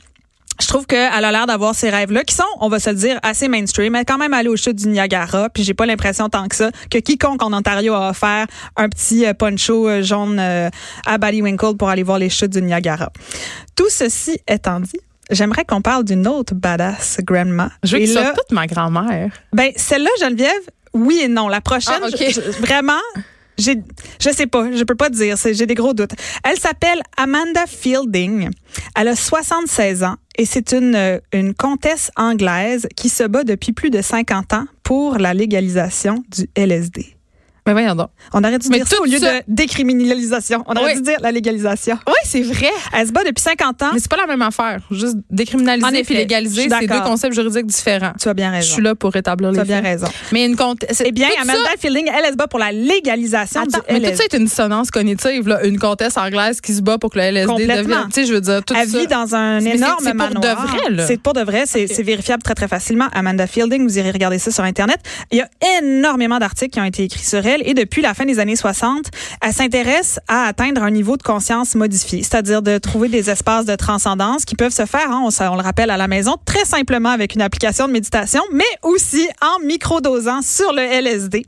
Je 0.62 0.68
trouve 0.68 0.86
qu'elle 0.86 1.00
a 1.26 1.32
l'air 1.32 1.48
d'avoir 1.48 1.74
ces 1.74 1.90
rêves-là 1.90 2.24
qui 2.24 2.36
sont, 2.36 2.44
on 2.60 2.68
va 2.70 2.80
se 2.80 2.90
le 2.90 2.96
dire, 2.98 3.20
assez 3.24 3.48
mainstream. 3.48 3.96
Elle 3.96 4.02
est 4.02 4.06
quand 4.06 4.18
même 4.18 4.34
allée 4.34 4.50
au 4.50 4.56
chute 4.58 4.76
du 4.76 4.88
Niagara, 4.90 5.50
puis 5.50 5.64
j'ai 5.64 5.74
pas 5.74 5.86
l'impression 5.86 6.28
tant 6.30 6.48
que 6.48 6.56
ça 6.56 6.70
que 6.92 6.98
quiconque 6.98 7.42
en 7.44 7.54
Ontario 7.54 7.94
a 7.94 8.10
offert 8.10 8.46
un 8.76 8.90
petit 8.90 9.26
euh, 9.26 9.34
poncho 9.34 9.88
euh, 9.88 10.02
jaune 10.04 10.38
euh, 10.40 10.70
à 11.06 11.18
Winkle 11.20 11.76
pour 11.78 11.90
aller 11.90 12.04
voir 12.04 12.20
les 12.20 12.30
chutes 12.30 12.52
du 12.52 12.62
Niagara. 12.62 13.10
Tout 13.76 13.90
ceci 13.90 14.38
étant 14.48 14.80
dit, 14.82 15.00
j'aimerais 15.32 15.64
qu'on 15.64 15.82
parle 15.82 16.04
d'une 16.04 16.28
autre 16.28 16.54
badass 16.56 17.20
grandma. 17.24 17.72
Je 17.84 17.96
veux 17.98 18.04
que 18.06 18.14
là, 18.14 18.34
toute 18.36 18.52
ma 18.52 18.68
grand-mère. 18.68 19.32
ben 19.54 19.72
celle-là, 19.78 20.10
Geneviève, 20.20 20.52
oui 20.94 21.22
et 21.24 21.28
non. 21.30 21.48
La 21.48 21.62
prochaine, 21.62 22.02
Ah, 22.04 22.08
je- 22.10 22.62
vraiment. 22.62 23.00
Je 23.60 24.30
sais 24.32 24.48
pas, 24.48 24.72
je 24.72 24.84
peux 24.84 24.96
pas 24.96 25.10
te 25.10 25.16
dire, 25.16 25.36
j'ai 25.38 25.66
des 25.66 25.76
gros 25.76 25.94
doutes. 25.94 26.14
Elle 26.44 26.58
s'appelle 26.58 27.02
Amanda 27.18 27.66
Fielding. 27.68 28.50
Elle 28.96 29.08
a 29.08 29.16
76 29.16 30.04
ans 30.04 30.16
et 30.38 30.46
c'est 30.46 30.72
une, 30.72 31.20
une 31.34 31.54
comtesse 31.54 32.12
anglaise 32.16 32.88
qui 32.96 33.10
se 33.10 33.24
bat 33.24 33.44
depuis 33.44 33.74
plus 33.74 33.90
de 33.90 34.02
50 34.02 34.54
ans 34.54 34.66
pour 34.84 35.18
la 35.18 35.34
légalisation 35.34 36.24
du 36.30 36.50
LSD. 36.56 37.19
Mais 37.70 37.74
voyons 37.84 37.94
donc. 37.96 38.10
On 38.34 38.44
aurait 38.44 38.58
dû 38.58 38.68
Mais 38.70 38.78
dire 38.78 38.88
ça 38.88 39.00
au 39.00 39.06
lieu 39.06 39.20
ça- 39.20 39.40
de 39.40 39.44
décriminalisation. 39.48 40.64
On 40.68 40.74
aurait 40.76 40.94
Oui. 40.94 40.96
dû 40.96 41.02
dire 41.04 41.18
la 41.22 41.32
légalisation. 41.32 42.00
Oui, 42.08 42.14
c'est 42.24 42.42
vrai. 42.42 42.72
Elle 42.94 43.08
se 43.08 43.12
bat 43.12 43.24
depuis 43.24 43.42
50 43.44 43.84
ans. 43.84 43.90
Mais 43.94 44.00
c'est 44.00 44.10
pas 44.10 44.18
la 44.18 44.26
même 44.26 44.42
affaire. 44.42 44.80
Juste 44.90 45.16
En 45.18 45.22
décriminaliser 45.30 45.88
effet, 45.90 46.04
puis 46.04 46.16
je 46.16 46.20
légaliser, 46.20 46.68
c'est 46.70 46.88
deux 46.88 47.02
concepts 47.02 47.36
juridiques 47.36 47.68
différents. 47.68 48.14
Tu 48.20 48.28
as 48.28 48.34
bien 48.34 48.50
Je 48.50 48.56
raison. 48.56 48.74
suis 48.74 48.82
là 48.82 48.96
pour 48.96 49.12
rétablir 49.14 49.50
Tu 49.50 49.56
les 49.56 49.62
as 49.62 49.66
bien 49.66 49.78
faits. 49.84 49.86
raison. 50.02 50.08
Mais 50.32 50.46
une 50.46 50.56
compte. 50.56 50.84
Eh 51.06 51.12
bien, 51.12 51.28
Amanda 51.42 51.60
Fielding, 51.80 52.08
elle, 52.08 52.24
elle 52.26 52.32
se 52.32 52.38
bat 52.38 52.48
pour 52.48 52.60
la 52.60 52.72
légalisation 52.72 53.62
Attends, 53.62 53.78
du 53.78 53.84
mais 53.90 54.00
LSD. 54.00 54.12
tout 54.12 54.18
ça 54.18 54.24
est 54.26 54.38
une 54.40 54.46
dissonance 54.46 54.90
cognitive, 54.92 55.48
là. 55.48 55.64
Une 55.66 55.78
comtesse 55.80 56.18
anglaise 56.18 56.62
qui 56.62 56.74
se 56.74 56.82
bat 56.82 56.98
pour 56.98 57.12
que 57.12 57.18
le 57.20 57.26
LSD 57.26 57.68
devienne. 57.68 58.06
Tu 58.08 58.22
sais, 58.22 58.26
je 58.26 58.34
veux 58.34 58.42
dire, 58.42 58.64
tout 58.64 58.74
Elle 58.76 58.90
ça. 58.90 59.00
vit 59.00 59.08
dans 59.08 59.36
un 59.36 59.60
énorme 59.60 59.98
c'est 60.04 60.14
pour 60.16 60.30
de 60.30 60.48
vrai. 60.48 61.06
C'est 61.08 61.22
pour 61.22 61.34
de 61.34 61.42
vrai. 61.42 61.64
C'est 61.66 62.04
vérifiable 62.04 62.42
très, 62.44 62.56
très 62.56 62.68
facilement. 62.68 63.08
Amanda 63.14 63.46
Fielding, 63.48 63.84
vous 63.88 63.98
irez 64.00 64.12
regarder 64.12 64.40
ça 64.40 64.52
sur 64.52 64.64
Internet. 64.64 65.00
Il 65.32 65.38
y 65.38 65.42
a 65.42 65.50
énormément 65.80 66.40
d'articles 66.40 66.72
qui 66.72 66.80
ont 66.80 66.84
été 66.86 67.04
écrits 67.04 67.24
sur 67.24 67.46
elle. 67.46 67.59
Et 67.66 67.74
depuis 67.74 68.02
la 68.02 68.14
fin 68.14 68.26
des 68.26 68.40
années 68.40 68.56
60, 68.56 69.08
elle 69.42 69.54
s'intéresse 69.54 70.20
à 70.28 70.44
atteindre 70.44 70.84
un 70.84 70.92
niveau 70.92 71.18
de 71.18 71.24
conscience 71.24 71.76
modifié, 71.76 72.24
c'est-à-dire 72.24 72.62
de 72.62 72.78
trouver 72.78 73.10
des 73.10 73.30
espaces 73.30 73.66
de 73.66 73.76
transcendance 73.76 74.46
qui 74.46 74.56
peuvent 74.56 74.74
se 74.74 74.86
faire, 74.86 75.12
hein, 75.12 75.24
on, 75.24 75.56
le 75.56 75.62
rappelle, 75.62 75.90
à 75.90 75.98
la 75.98 76.08
maison, 76.08 76.36
très 76.46 76.66
simplement 76.66 77.10
avec 77.10 77.36
une 77.36 77.42
application 77.42 77.88
de 77.88 77.94
méditation, 77.94 78.42
mais 78.52 78.64
aussi 78.84 79.28
en 79.42 79.66
microdosant 79.66 80.42
sur 80.42 80.72
le 80.74 80.82
LSD. 80.82 81.46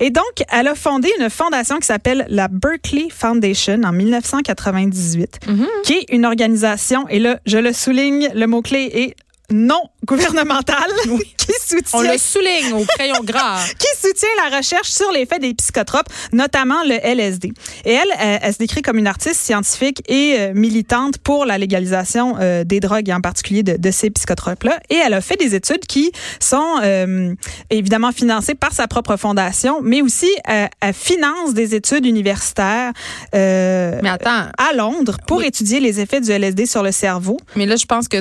Et 0.00 0.10
donc, 0.10 0.24
elle 0.50 0.68
a 0.68 0.74
fondé 0.74 1.10
une 1.18 1.30
fondation 1.30 1.78
qui 1.78 1.86
s'appelle 1.86 2.26
la 2.28 2.48
Berkeley 2.48 3.08
Foundation 3.10 3.80
en 3.84 3.92
1998 3.92 5.40
qui 5.84 5.94
est 5.94 6.06
une 6.10 6.24
organisation, 6.24 7.08
et 7.08 7.18
là, 7.18 7.38
je 7.46 7.58
le 7.58 7.72
souligne, 7.72 8.28
le 8.34 8.46
mot-clé 8.46 8.90
est 8.94 9.16
non 9.52 9.82
gouvernementale 10.06 10.90
qui 11.36 11.52
soutient. 11.60 11.98
On 11.98 12.02
le 12.02 12.18
souligne 12.18 12.72
au 12.74 12.84
crayon 12.84 13.22
gras. 13.22 13.60
qui 13.78 13.86
soutient 14.00 14.28
la 14.50 14.56
recherche 14.56 14.88
sur 14.88 15.10
l'effet 15.12 15.38
des 15.38 15.54
psychotropes, 15.54 16.08
notamment 16.32 16.82
le 16.84 16.94
LSD. 17.02 17.52
Et 17.84 17.92
elle, 17.92 18.08
elle, 18.18 18.40
elle 18.42 18.52
se 18.52 18.58
décrit 18.58 18.82
comme 18.82 18.98
une 18.98 19.06
artiste 19.06 19.40
scientifique 19.40 20.02
et 20.08 20.36
euh, 20.38 20.52
militante 20.54 21.18
pour 21.18 21.44
la 21.46 21.58
légalisation 21.58 22.36
euh, 22.40 22.64
des 22.64 22.80
drogues 22.80 23.08
et 23.08 23.14
en 23.14 23.20
particulier 23.20 23.62
de, 23.62 23.76
de 23.76 23.90
ces 23.90 24.10
psychotropes-là. 24.10 24.78
Et 24.90 24.96
elle 24.96 25.14
a 25.14 25.20
fait 25.20 25.36
des 25.36 25.54
études 25.54 25.86
qui 25.86 26.12
sont 26.40 26.80
euh, 26.82 27.34
évidemment 27.70 28.12
financées 28.12 28.54
par 28.54 28.72
sa 28.72 28.86
propre 28.88 29.16
fondation, 29.16 29.80
mais 29.82 30.02
aussi 30.02 30.30
euh, 30.48 30.66
elle 30.80 30.94
finance 30.94 31.54
des 31.54 31.74
études 31.74 32.06
universitaires 32.06 32.92
euh, 33.34 33.98
Mais 34.02 34.08
attends, 34.10 34.46
à 34.58 34.72
Londres 34.74 35.18
pour 35.26 35.38
Oui. 35.38 35.46
étudier 35.46 35.80
les 35.80 36.00
effets 36.00 36.20
du 36.20 36.30
LSD 36.30 36.66
sur 36.66 36.82
le 36.82 36.92
cerveau. 36.92 37.36
mais 37.56 37.66
là, 37.66 37.76
je 37.76 37.86
pense 37.86 38.08
que 38.08 38.18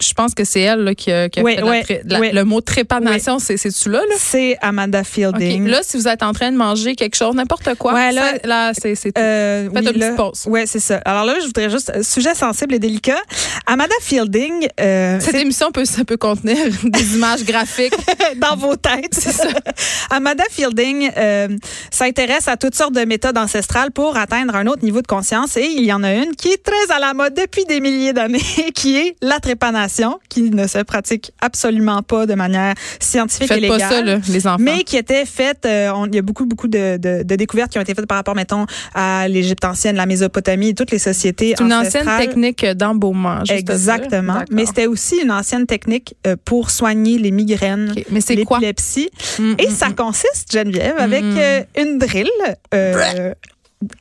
je 0.00 0.12
pense 0.14 0.34
que 0.34 0.44
c'est 0.44 0.60
elle 0.60 0.80
là, 0.80 0.94
qui 0.94 1.10
a, 1.12 1.28
qui 1.28 1.40
a 1.40 1.42
Oui, 1.42 1.56
fait 1.56 1.62
oui, 1.62 1.98
la- 2.04 2.20
oui. 2.20 2.30
le 2.32 2.44
mot 2.44 2.60
trépanation, 2.60 3.38
c'est 3.38 3.56
c'est-tu 3.56 3.90
là, 3.90 3.98
là? 4.00 4.14
C'est 4.18 4.56
Amanda. 4.60 5.04
Fielding. 5.04 5.66
Là, 5.68 5.80
si 5.82 5.96
vous 5.96 6.08
êtes 6.08 6.22
en 6.22 6.32
train 6.32 6.50
de 6.52 6.56
manger 6.56 6.94
quelque 6.96 7.16
chose, 7.16 7.34
n'importe 7.34 7.74
quoi, 7.76 7.94
Ouais, 7.94 8.12
là- 8.12 8.34
là 8.44 8.72
c'est. 8.74 8.94
Euh, 9.18 9.64
Faites 9.64 9.72
oui, 9.74 9.80
une 9.80 9.84
petite 9.86 9.96
là- 9.98 10.12
pause. 10.12 10.44
Ouais, 10.46 10.66
c'est 10.66 10.80
ça. 10.80 10.96
Alors 11.04 11.24
là, 11.24 11.34
je 11.40 11.46
voudrais 11.46 11.70
juste 11.70 12.02
sujet 12.02 12.34
sensible 12.34 12.74
et 12.74 12.78
délicat. 12.78 13.20
Amanda 13.66 13.94
Fielding, 14.00 14.66
euh, 14.80 15.18
Cette 15.20 15.34
émission 15.36 15.70
peut, 15.72 15.84
ça 15.84 16.04
peut 16.04 16.16
contenir 16.16 16.56
des 16.84 17.14
images 17.16 17.44
graphiques. 17.44 17.94
dans 18.36 18.56
vos 18.56 18.76
têtes. 18.76 19.12
C'est 19.14 19.32
ça. 19.32 19.48
Amanda 20.10 20.44
Fielding 20.50 21.10
euh, 21.16 21.48
s'intéresse 21.90 22.48
à 22.48 22.56
toutes 22.56 22.74
sortes 22.74 22.94
de 22.94 23.04
méthodes 23.04 23.38
ancestrales 23.38 23.90
pour 23.92 24.16
atteindre 24.16 24.54
un 24.54 24.66
autre 24.66 24.84
niveau 24.84 25.02
de 25.02 25.06
conscience 25.06 25.56
et 25.56 25.66
il 25.66 25.84
y 25.84 25.92
en 25.92 26.02
a 26.02 26.12
une 26.12 26.34
qui 26.36 26.48
est 26.48 26.62
très 26.62 26.94
à 26.94 26.98
la 26.98 27.14
mode 27.14 27.34
depuis 27.34 27.64
des 27.64 27.80
milliers 27.80 28.12
d'années, 28.12 28.40
qui 28.74 28.96
est 28.96 29.16
la 29.22 29.38
trépanation, 29.40 29.87
qui 30.28 30.42
ne 30.50 30.66
se 30.66 30.78
pratique 30.82 31.32
absolument 31.40 32.02
pas 32.02 32.26
de 32.26 32.34
manière 32.34 32.74
scientifique 33.00 33.44
et 33.50 33.54
Faites 33.54 33.60
légale. 33.62 33.78
pas 33.80 33.88
ça, 33.88 34.02
là, 34.02 34.18
les 34.28 34.46
enfants. 34.46 34.56
mais 34.60 34.84
qui 34.84 34.96
était 34.96 35.24
faite, 35.26 35.64
euh, 35.66 35.92
il 36.08 36.14
y 36.14 36.18
a 36.18 36.22
beaucoup, 36.22 36.46
beaucoup 36.46 36.68
de, 36.68 36.96
de- 36.96 37.22
de 37.22 37.36
découvertes 37.36 37.70
qui 37.72 37.78
ont 37.78 37.82
été 37.82 37.94
faites 37.94 38.06
par 38.06 38.16
rapport, 38.18 38.34
mettons, 38.34 38.66
à 38.94 39.26
l'Égypte 39.28 39.64
ancienne, 39.64 39.96
la 39.96 40.06
Mésopotamie, 40.06 40.74
toutes 40.74 40.90
les 40.90 40.98
sociétés 40.98 41.54
c'est 41.56 41.64
une 41.64 41.72
ancienne 41.72 42.06
technique 42.18 42.64
d'embaumement. 42.64 43.42
Exactement. 43.48 44.42
Mais 44.50 44.66
c'était 44.66 44.86
aussi 44.86 45.16
une 45.22 45.30
ancienne 45.32 45.66
technique 45.66 46.14
euh, 46.26 46.36
pour 46.44 46.70
soigner 46.70 47.18
les 47.18 47.30
migraines, 47.30 47.92
OK. 47.96 48.04
Mais 48.10 48.20
l'épilepsie. 48.28 49.10
Mm, 49.38 49.54
Et 49.58 49.66
mm, 49.68 49.70
ça 49.70 49.88
mm. 49.88 49.94
consiste, 49.94 50.52
Geneviève, 50.52 50.94
avec 50.98 51.22
Mm. 51.24 51.36
euh, 51.38 51.62
une 51.80 51.98
drill 51.98 52.28
euh, 52.74 53.32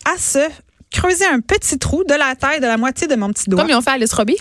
à 0.05 0.17
se 0.19 0.39
creuser 0.91 1.25
un 1.25 1.39
petit 1.39 1.77
trou 1.77 2.03
de 2.03 2.13
la 2.13 2.35
taille 2.35 2.59
de 2.59 2.65
la 2.65 2.77
moitié 2.77 3.07
de 3.07 3.15
mon 3.15 3.29
petit 3.31 3.49
doigt. 3.49 3.61
Comme 3.61 3.69
ils 3.69 3.75
ont 3.75 3.81
fait 3.81 3.89
à 3.91 3.93
Alice 3.93 4.13
Robbie. 4.13 4.37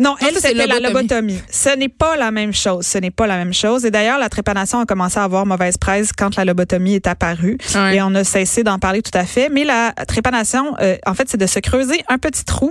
Non, 0.00 0.16
elle, 0.20 0.34
c'était 0.34 0.66
la 0.66 0.80
lobotomie. 0.80 1.40
Ce 1.50 1.76
n'est 1.76 1.88
pas 1.88 2.16
la 2.16 2.30
même 2.30 2.54
chose. 2.54 2.86
Ce 2.86 2.98
n'est 2.98 3.10
pas 3.10 3.26
la 3.26 3.36
même 3.36 3.52
chose. 3.52 3.84
Et 3.84 3.90
d'ailleurs, 3.90 4.18
la 4.18 4.28
trépanation 4.28 4.80
a 4.80 4.86
commencé 4.86 5.18
à 5.18 5.24
avoir 5.24 5.44
mauvaise 5.44 5.76
presse 5.76 6.10
quand 6.16 6.36
la 6.36 6.44
lobotomie 6.44 6.94
est 6.94 7.06
apparue. 7.06 7.58
Ouais. 7.74 7.96
Et 7.96 8.02
on 8.02 8.14
a 8.14 8.24
cessé 8.24 8.62
d'en 8.62 8.78
parler 8.78 9.02
tout 9.02 9.16
à 9.16 9.24
fait. 9.24 9.50
Mais 9.50 9.64
la 9.64 9.92
trépanation, 10.08 10.74
euh, 10.80 10.96
en 11.06 11.14
fait, 11.14 11.28
c'est 11.28 11.38
de 11.38 11.46
se 11.46 11.58
creuser 11.58 12.02
un 12.08 12.18
petit 12.18 12.44
trou 12.44 12.70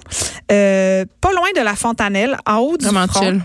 euh, 0.52 1.06
pas 1.22 1.32
loin 1.32 1.48
de 1.56 1.62
la 1.62 1.76
fontanelle, 1.76 2.38
en 2.46 2.58
haut 2.58 2.78
du 2.78 2.86
front. 2.86 3.40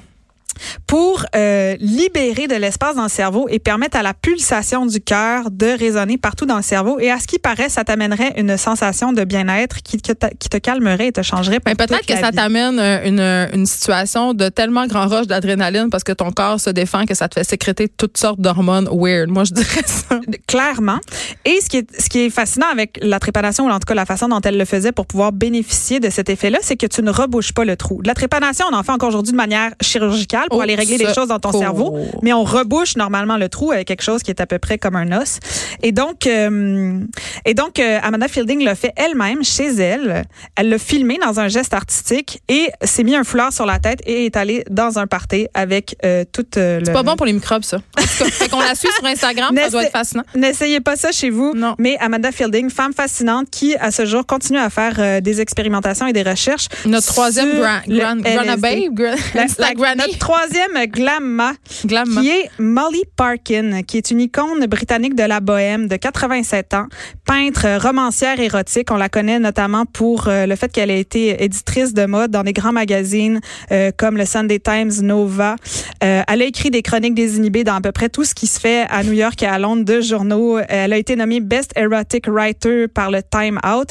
Pour 0.87 1.25
euh, 1.35 1.77
libérer 1.81 2.47
de 2.47 2.55
l'espace 2.55 2.97
dans 2.97 3.05
le 3.05 3.09
cerveau 3.09 3.47
et 3.49 3.59
permettre 3.59 3.97
à 3.97 4.03
la 4.03 4.15
pulsation 4.15 4.87
du 4.87 5.01
cœur 5.01 5.51
de 5.51 5.67
résonner 5.79 6.19
partout 6.19 6.47
dans 6.47 6.57
le 6.57 6.63
cerveau. 6.63 6.99
Et 7.01 7.11
à 7.11 7.19
ce 7.19 7.27
qui 7.27 7.39
paraît, 7.39 7.69
ça 7.69 7.85
t'amènerait 7.85 8.35
une 8.37 8.57
sensation 8.57 9.13
de 9.13 9.25
bien-être 9.25 9.83
qui, 9.83 9.99
te 9.99 10.59
calmerait 10.59 11.09
et 11.09 11.13
te 11.13 11.23
changerait 11.23 11.59
Mais 11.67 11.75
peut-être 11.75 12.07
que 12.07 12.17
ça 12.17 12.31
t'amène 12.31 12.79
euh, 12.79 13.05
une, 13.05 13.21
une 13.59 13.67
situation 13.67 14.35
de 14.35 14.49
tellement 14.49 14.87
grand 14.87 15.07
rush 15.07 15.27
d'adrénaline 15.27 15.91
parce 15.91 16.05
que 16.05 16.13
ton 16.13 16.31
corps 16.31 16.61
se 16.61 16.71
défend 16.71 17.05
que 17.07 17.15
ça 17.15 17.29
te 17.29 17.35
fait 17.35 17.45
sécréter 17.45 17.89
toutes 17.89 18.19
sortes 18.19 18.41
d'hormones 18.41 18.89
weird. 18.93 19.29
Moi, 19.29 19.45
je 19.45 19.55
dirais 19.55 19.83
ça. 19.87 20.21
Clairement. 20.47 20.99
Et 21.45 21.61
ce 21.61 21.69
qui 21.69 21.79
est, 21.79 22.01
ce 22.01 22.09
qui 22.09 22.21
est 22.21 22.31
fascinant 22.31 22.67
avec 22.73 22.99
la 23.03 23.19
trépanation, 23.19 23.67
ou 23.67 23.71
en 23.71 23.79
tout 23.79 23.87
cas 23.87 23.95
la 23.95 24.07
façon 24.07 24.29
dont 24.29 24.41
elle 24.41 24.59
le 24.59 24.65
faisait 24.65 24.93
pour 24.93 25.07
pouvoir 25.07 25.33
bénéficier 25.33 26.01
de 26.01 26.11
cet 26.11 26.29
effet-là, 26.29 26.59
c'est 26.63 26.77
que 26.77 26.87
tu 26.87 27.03
ne 27.03 27.11
rebouches 27.11 27.53
pas 27.53 27.65
le 27.65 27.77
trou. 27.77 28.03
De 28.03 28.09
la 28.09 28.15
trépanation, 28.15 28.67
on 28.71 28.75
en 28.75 28.83
fait 28.83 28.93
encore 28.93 29.09
aujourd'hui 29.09 29.33
de 29.33 29.37
manière 29.37 29.71
chirurgicale 29.81 30.34
pour 30.51 30.63
aller 30.63 30.75
régler 30.75 30.99
des 30.99 31.13
choses 31.15 31.29
dans 31.29 31.39
ton 31.39 31.53
cerveau, 31.53 31.97
mais 32.23 32.33
on 32.33 32.45
rebouche 32.45 32.97
normalement 32.97 33.37
le 33.37 33.49
trou 33.49 33.73
avec 33.73 33.87
quelque 33.89 34.03
chose 34.03 34.23
qui 34.23 34.31
est 34.31 34.41
à 34.41 34.47
peu 34.47 34.59
près 34.59 34.79
comme 34.79 34.97
un 34.97 35.21
os. 35.21 35.39
Et 35.83 35.93
donc, 35.93 36.27
euh, 36.27 36.99
et 37.45 37.55
donc 37.55 37.79
euh, 37.79 37.99
Amanda 38.03 38.29
Fielding 38.29 38.63
l'a 38.65 38.75
fait 38.75 38.93
elle-même 38.97 39.45
chez 39.45 39.67
elle. 39.79 40.25
Elle 40.57 40.69
l'a 40.69 40.79
filmé 40.79 41.19
dans 41.25 41.41
un 41.41 41.49
geste 41.49 41.75
artistique 41.75 42.43
et 42.49 42.69
s'est 42.83 43.05
mis 43.05 43.17
un 43.17 43.25
foulard 43.25 43.53
sur 43.53 43.67
la 43.67 43.79
tête 43.79 44.01
et 44.07 44.27
est 44.27 44.37
allée 44.37 44.65
dans 44.71 44.99
un 44.99 45.07
party 45.07 45.47
avec 45.55 45.97
euh, 46.05 46.25
toute 46.31 46.57
euh, 46.57 46.79
le... 46.81 46.87
C'est 46.87 46.93
pas 46.93 47.03
bon 47.03 47.17
pour 47.17 47.27
les 47.27 47.33
microbes, 47.33 47.63
ça. 47.65 47.79
Fait 47.99 48.49
qu'on 48.49 48.61
la 48.61 48.75
suit 48.75 48.89
sur 48.97 49.05
Instagram, 49.07 49.55
ça 49.57 49.71
doit 49.71 49.85
être 49.85 49.93
fascinant. 49.93 50.25
N'essayez 50.35 50.81
pas 50.81 50.97
ça 50.97 51.13
chez 51.13 51.31
vous. 51.31 51.53
Non. 51.55 51.75
Mais 51.79 51.97
Amanda 52.01 52.33
Fielding, 52.33 52.71
femme 52.71 52.93
fascinante 52.93 53.49
qui, 53.51 53.75
à 53.77 53.91
ce 53.91 54.05
jour, 54.07 54.27
continue 54.27 54.59
à 54.59 54.71
faire 54.71 54.95
euh, 54.99 55.21
des 55.21 55.41
expérimentations 55.41 56.07
et 56.07 56.13
des 56.13 56.23
recherches. 56.23 56.69
Notre 56.87 57.07
troisième 57.07 57.51
grand, 57.61 57.81
grand, 57.87 58.15
LSD. 58.17 58.33
Grana 58.35 58.57
Babe, 58.57 58.95
gra- 58.95 59.17
La- 59.35 59.49
c'est 59.49 59.59
la 59.59 59.69
la- 59.69 59.75
granny. 59.75 59.99
notre 60.07 60.19
troisième 60.29 60.87
glamma, 60.87 61.53
Glam. 61.85 62.09
qui 62.09 62.31
est 62.31 62.49
Molly 62.59 63.03
Parkin, 63.15 63.83
qui 63.83 63.99
est 63.99 64.11
une 64.11 64.21
icône 64.23 64.65
britannique 64.67 65.15
de 65.15 65.23
la 65.23 65.41
bohème 65.41 65.87
de 65.87 65.97
87 65.97 66.73
ans, 66.73 66.87
peintre, 67.27 67.67
romancière 67.79 68.41
érotique. 68.41 68.91
On 68.91 68.97
la 68.97 69.11
connaît 69.11 69.39
notamment 69.39 69.85
pour 69.85 70.29
euh, 70.29 70.47
le 70.47 70.57
fait 70.57 70.73
qu'elle 70.73 70.91
a 70.91 70.95
été 70.97 71.45
éditrice 71.45 71.93
de 71.93 72.07
mode 72.07 72.31
dans 72.31 72.43
des 72.43 72.55
grands 72.55 72.73
magazines 72.73 73.41
euh, 73.71 73.91
comme 73.95 74.17
le 74.17 74.25
Sunday 74.25 74.59
Times, 74.61 74.93
Nova. 75.03 75.57
Euh, 76.03 76.23
elle 76.27 76.41
a 76.41 76.45
écrit 76.47 76.71
des 76.71 76.81
chroniques 76.81 77.15
désinhibées 77.15 77.65
dans 77.65 77.75
à 77.75 77.81
peu 77.83 77.93
près 77.93 78.09
tout 78.09 78.25
ce 78.25 78.35
qui 78.35 78.47
se 78.47 78.59
fait 78.59 78.87
à 78.89 79.03
New 79.05 79.13
York 79.13 79.43
et 79.43 79.47
à 79.47 79.59
Londres 79.59 79.85
de 79.85 80.01
journaux. 80.01 80.59
Elle 80.71 80.95
a 80.95 80.97
été 80.97 81.17
nommée 81.17 81.41
Best 81.41 81.73
Erotic 81.77 82.29
Writer 82.29 82.89
par 82.89 83.11
le 83.11 83.21
Time 83.23 83.61
Out. 83.67 83.91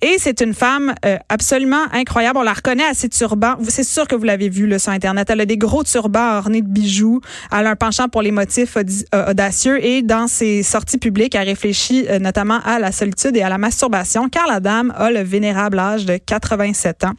Et 0.00 0.16
c'est 0.18 0.40
une 0.40 0.54
femme 0.54 0.94
euh, 1.04 1.16
absolument 1.28 1.84
incroyable. 1.92 2.38
On 2.38 2.42
la 2.42 2.52
reconnaît 2.54 2.84
à 2.84 2.94
ses 2.94 3.10
turbans. 3.10 3.54
Vous- 3.58 3.70
C'est 3.70 3.84
sûr 3.84 4.06
que 4.08 4.14
vous 4.14 4.24
l'avez 4.24 4.48
vu 4.48 4.66
là, 4.66 4.78
sur 4.78 4.92
Internet. 4.92 5.28
Elle 5.30 5.40
a 5.42 5.46
des 5.46 5.56
gros 5.58 5.73
ornés 6.14 6.62
de 6.62 6.68
bijoux. 6.68 7.20
Elle 7.52 7.66
a 7.66 7.70
un 7.70 7.76
penchant 7.76 8.08
pour 8.08 8.22
les 8.22 8.30
motifs 8.30 8.76
euh, 8.76 9.30
audacieux. 9.30 9.84
Et 9.84 10.02
dans 10.02 10.28
ses 10.28 10.62
sorties 10.62 10.98
publiques, 10.98 11.34
elle 11.34 11.48
réfléchit 11.48 12.06
euh, 12.08 12.18
notamment 12.18 12.60
à 12.64 12.78
la 12.78 12.92
solitude 12.92 13.36
et 13.36 13.42
à 13.42 13.48
la 13.48 13.58
masturbation, 13.58 14.28
car 14.28 14.46
la 14.46 14.60
dame 14.60 14.92
a 14.96 15.10
le 15.10 15.20
vénérable 15.20 15.78
âge 15.78 16.06
de 16.06 16.16
87 16.16 17.04
ans. 17.04 17.12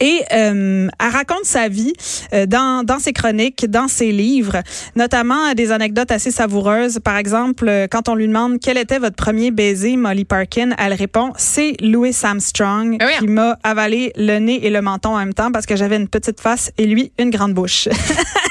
Et 0.00 0.20
euh, 0.32 0.88
elle 0.98 1.10
raconte 1.10 1.44
sa 1.44 1.68
vie 1.68 1.92
euh, 2.32 2.46
dans, 2.46 2.84
dans 2.84 2.98
ses 2.98 3.12
chroniques, 3.12 3.66
dans 3.68 3.88
ses 3.88 4.12
livres, 4.12 4.58
notamment 4.96 5.48
euh, 5.50 5.54
des 5.54 5.72
anecdotes 5.72 6.10
assez 6.10 6.30
savoureuses. 6.30 6.98
Par 7.02 7.16
exemple, 7.16 7.68
euh, 7.68 7.86
quand 7.90 8.08
on 8.08 8.14
lui 8.14 8.26
demande 8.28 8.58
quel 8.60 8.78
était 8.78 8.98
votre 8.98 9.16
premier 9.16 9.50
baiser, 9.50 9.96
Molly 9.96 10.24
Parkin, 10.24 10.70
elle 10.78 10.94
répond 10.94 11.32
c'est 11.36 11.74
Louis 11.80 12.16
Armstrong 12.22 12.96
Ah 13.00 13.06
oui. 13.06 13.12
qui 13.18 13.26
m'a 13.26 13.56
avalé 13.62 14.12
le 14.16 14.38
nez 14.38 14.64
et 14.66 14.70
le 14.70 14.80
menton 14.82 15.10
en 15.14 15.18
même 15.18 15.34
temps 15.34 15.52
parce 15.52 15.66
que 15.66 15.76
j'avais 15.76 15.96
une 15.96 16.08
petite 16.08 16.40
face 16.40 16.70
et 16.78 16.86
lui 16.86 17.12
une 17.18 17.30
grande 17.30 17.54
bouche. 17.54 17.88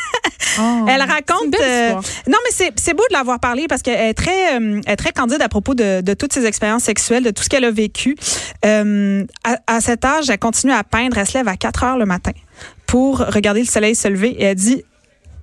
Oh. 0.59 0.85
Elle 0.87 1.01
raconte. 1.01 1.55
euh, 1.61 1.93
non, 2.27 2.37
mais 2.43 2.51
c'est 2.51 2.71
c'est 2.77 2.93
beau 2.93 3.03
de 3.09 3.13
l'avoir 3.13 3.39
parlé 3.39 3.67
parce 3.67 3.81
qu'elle 3.81 3.99
est 3.99 4.13
très, 4.13 4.55
euh, 4.59 4.81
elle 4.85 4.93
est 4.93 4.95
très 4.95 5.11
candide 5.11 5.41
à 5.41 5.49
propos 5.49 5.75
de, 5.75 6.01
de 6.01 6.13
toutes 6.13 6.33
ses 6.33 6.45
expériences 6.45 6.83
sexuelles, 6.83 7.23
de 7.23 7.31
tout 7.31 7.43
ce 7.43 7.49
qu'elle 7.49 7.65
a 7.65 7.71
vécu. 7.71 8.15
Euh, 8.65 9.25
à, 9.43 9.57
à 9.67 9.81
cet 9.81 10.05
âge, 10.05 10.29
elle 10.29 10.39
continue 10.39 10.73
à 10.73 10.83
peindre. 10.83 11.17
Elle 11.17 11.27
se 11.27 11.37
lève 11.37 11.47
à 11.47 11.57
4 11.57 11.83
heures 11.83 11.97
le 11.97 12.05
matin 12.05 12.31
pour 12.87 13.19
regarder 13.19 13.59
le 13.59 13.67
soleil 13.67 13.93
se 13.95 14.07
lever 14.07 14.29
et 14.29 14.43
elle 14.45 14.55
dit 14.55 14.83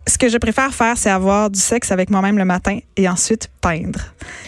ce 0.09 0.19
que 0.19 0.29
je 0.29 0.39
préfère 0.39 0.73
faire, 0.73 0.97
c'est 0.97 1.11
avoir 1.11 1.51
du 1.51 1.59
sexe 1.59 1.91
avec 1.91 2.11
moi-même 2.11 2.39
le 2.39 2.45
matin 2.45 2.79
et 2.97 3.09
ensuite 3.09 3.49
peindre. 3.61 3.99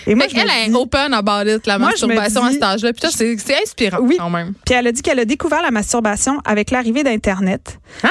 Et 0.06 0.14
moi, 0.14 0.24
Fait 0.24 0.30
je 0.30 0.36
me 0.36 0.40
qu'elle 0.42 0.70
est 0.70 0.74
open 0.74 1.12
about 1.12 1.48
it, 1.50 1.66
la 1.66 1.78
Moi, 1.78 1.88
masturbation 1.90 2.44
à 2.44 2.52
cet 2.52 2.62
âge-là. 2.62 2.92
Puis 2.92 3.10
c'est 3.12 3.56
inspirant 3.62 3.98
Oui. 4.00 4.16
quand 4.18 4.30
même. 4.30 4.54
Puis 4.64 4.74
elle 4.74 4.86
a 4.86 4.92
dit 4.92 5.02
qu'elle 5.02 5.18
a 5.18 5.24
découvert 5.24 5.60
la 5.62 5.70
masturbation 5.72 6.38
avec 6.44 6.70
l'arrivée 6.70 7.02
d'Internet 7.02 7.78
Ah. 8.02 8.08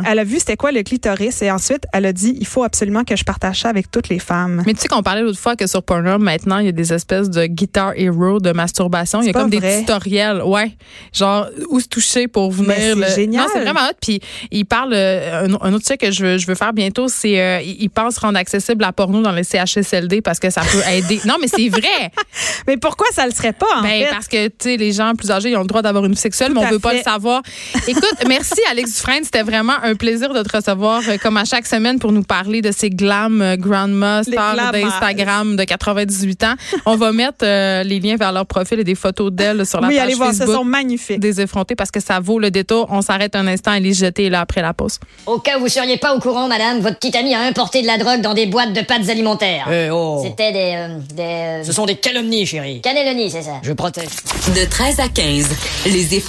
et 0.00 0.04
qu'elle 0.04 0.18
a 0.18 0.24
vu 0.24 0.38
c'était 0.38 0.56
quoi 0.56 0.72
le 0.72 0.82
clitoris 0.82 1.42
et 1.42 1.50
ensuite 1.50 1.84
elle 1.92 2.06
a 2.06 2.12
dit 2.12 2.36
il 2.40 2.46
faut 2.46 2.62
absolument 2.64 3.04
que 3.04 3.16
je 3.16 3.24
partage 3.24 3.60
ça 3.60 3.68
avec 3.68 3.90
toutes 3.90 4.08
les 4.08 4.18
femmes. 4.18 4.62
Mais 4.66 4.72
tu 4.72 4.80
sais 4.80 4.88
qu'on 4.88 5.02
parlait 5.02 5.22
l'autre 5.22 5.38
fois 5.38 5.56
que 5.56 5.66
sur 5.66 5.82
Pornhub, 5.82 6.20
maintenant, 6.20 6.58
il 6.58 6.66
y 6.66 6.68
a 6.68 6.72
des 6.72 6.92
espèces 6.92 7.28
de 7.28 7.44
guitar 7.46 7.92
hero 7.96 8.40
de 8.40 8.52
masturbation. 8.52 9.20
Il 9.20 9.26
y 9.26 9.30
a 9.30 9.32
comme 9.34 9.50
des 9.50 9.60
tutoriels, 9.80 10.42
ouais. 10.42 10.72
Genre, 11.12 11.46
où 11.70 11.80
se 11.80 11.88
toucher 11.88 12.28
pour 12.28 12.50
venir. 12.50 12.66
Mais 12.68 12.80
c'est 12.80 12.94
le- 12.94 13.14
génial. 13.14 13.42
Non, 13.44 13.48
c'est 13.52 13.60
vraiment 13.60 13.80
hot. 13.88 13.94
Puis 14.00 14.20
il 14.50 14.64
parle, 14.64 14.92
euh, 14.94 15.46
un, 15.46 15.54
un 15.60 15.72
autre 15.74 15.84
truc 15.84 16.00
que 16.00 16.10
je 16.10 16.24
veux, 16.24 16.38
je 16.38 16.46
veux 16.46 16.54
faire 16.54 16.72
bientôt, 16.72 16.85
bientôt, 16.86 17.08
c'est 17.08 17.40
euh, 17.40 17.60
ils 17.60 17.90
pensent 17.90 18.18
rendre 18.18 18.38
accessible 18.38 18.82
la 18.82 18.92
porno 18.92 19.20
dans 19.20 19.32
les 19.32 19.42
CHSLD 19.42 20.22
parce 20.22 20.38
que 20.38 20.50
ça 20.50 20.60
peut 20.60 20.82
aider. 20.88 21.20
non, 21.24 21.34
mais 21.40 21.48
c'est 21.48 21.68
vrai. 21.68 22.12
mais 22.68 22.76
pourquoi 22.76 23.06
ça 23.12 23.26
le 23.26 23.32
serait 23.32 23.52
pas 23.52 23.66
en 23.78 23.82
ben, 23.82 23.88
fait? 23.88 24.08
parce 24.10 24.28
que 24.28 24.46
tu 24.48 24.54
sais 24.60 24.76
les 24.76 24.92
gens 24.92 25.14
plus 25.14 25.30
âgés 25.30 25.50
ils 25.50 25.56
ont 25.56 25.62
le 25.62 25.66
droit 25.66 25.82
d'avoir 25.82 26.04
une 26.04 26.12
vie 26.12 26.18
sexuelle, 26.18 26.52
mais 26.54 26.60
on 26.60 26.70
veut 26.70 26.78
pas 26.78 26.94
le 26.94 27.02
savoir. 27.02 27.42
Écoute, 27.88 28.16
merci 28.28 28.60
Alex 28.70 28.94
Dufresne, 28.94 29.24
c'était 29.24 29.42
vraiment 29.42 29.74
un 29.82 29.94
plaisir 29.96 30.32
de 30.32 30.42
te 30.42 30.56
recevoir 30.56 31.02
euh, 31.08 31.16
comme 31.20 31.36
à 31.36 31.44
chaque 31.44 31.66
semaine 31.66 31.98
pour 31.98 32.12
nous 32.12 32.22
parler 32.22 32.62
de 32.62 32.70
ces 32.70 32.90
glam 32.90 33.42
euh, 33.42 33.56
grandma 33.56 34.22
stars 34.22 34.72
d'Instagram 34.72 35.56
de 35.56 35.64
98 35.64 36.44
ans. 36.44 36.54
On 36.84 36.96
va 36.96 37.12
mettre 37.12 37.38
euh, 37.42 37.82
les 37.82 37.98
liens 37.98 38.16
vers 38.16 38.32
leur 38.32 38.46
profil 38.46 38.78
et 38.78 38.84
des 38.84 38.94
photos 38.94 39.32
d'elles 39.32 39.66
sur 39.66 39.80
la 39.80 39.88
oui, 39.88 39.96
page 39.96 40.04
allez 40.04 40.14
voir, 40.14 40.28
Facebook. 40.28 40.48
ce 40.48 40.54
sont 40.54 40.64
magnifiques. 40.64 41.20
Des 41.20 41.40
effrontés 41.40 41.74
parce 41.74 41.90
que 41.90 42.00
ça 42.00 42.20
vaut 42.20 42.38
le 42.38 42.50
détour. 42.50 42.86
On 42.90 43.02
s'arrête 43.02 43.34
un 43.34 43.46
instant 43.48 43.72
et 43.72 43.80
les 43.80 43.92
jeter 43.92 44.30
là 44.30 44.40
après 44.40 44.62
la 44.62 44.72
pause. 44.72 44.98
Au 45.26 45.38
cas 45.38 45.58
où 45.58 45.62
vous 45.62 45.68
seriez 45.68 45.96
pas 45.96 46.14
au 46.14 46.20
courant, 46.20 46.46
madame, 46.48 46.75
votre 46.80 46.96
petite 46.96 47.16
amie 47.16 47.34
a 47.34 47.40
importé 47.40 47.82
de 47.82 47.86
la 47.86 47.98
drogue 47.98 48.20
dans 48.20 48.34
des 48.34 48.46
boîtes 48.46 48.72
de 48.72 48.80
pâtes 48.82 49.08
alimentaires. 49.08 49.68
Eh 49.70 49.90
oh. 49.90 50.20
C'était 50.24 50.52
des... 50.52 50.72
euh, 50.76 50.98
des... 51.14 51.22
euh, 51.22 51.64
Ce 51.64 51.72
sont 51.72 51.86
des 51.86 51.96
calomnies, 51.96 52.46
chérie. 52.46 52.80
cannelloni, 52.80 53.30
c'est 53.30 53.42
ça. 53.42 53.60
Je 53.62 53.72
protège. 53.72 54.08
De 54.54 54.64
13 54.68 55.00
à 55.00 55.08
15, 55.08 55.48
les 55.86 56.14
effrontés. 56.14 56.22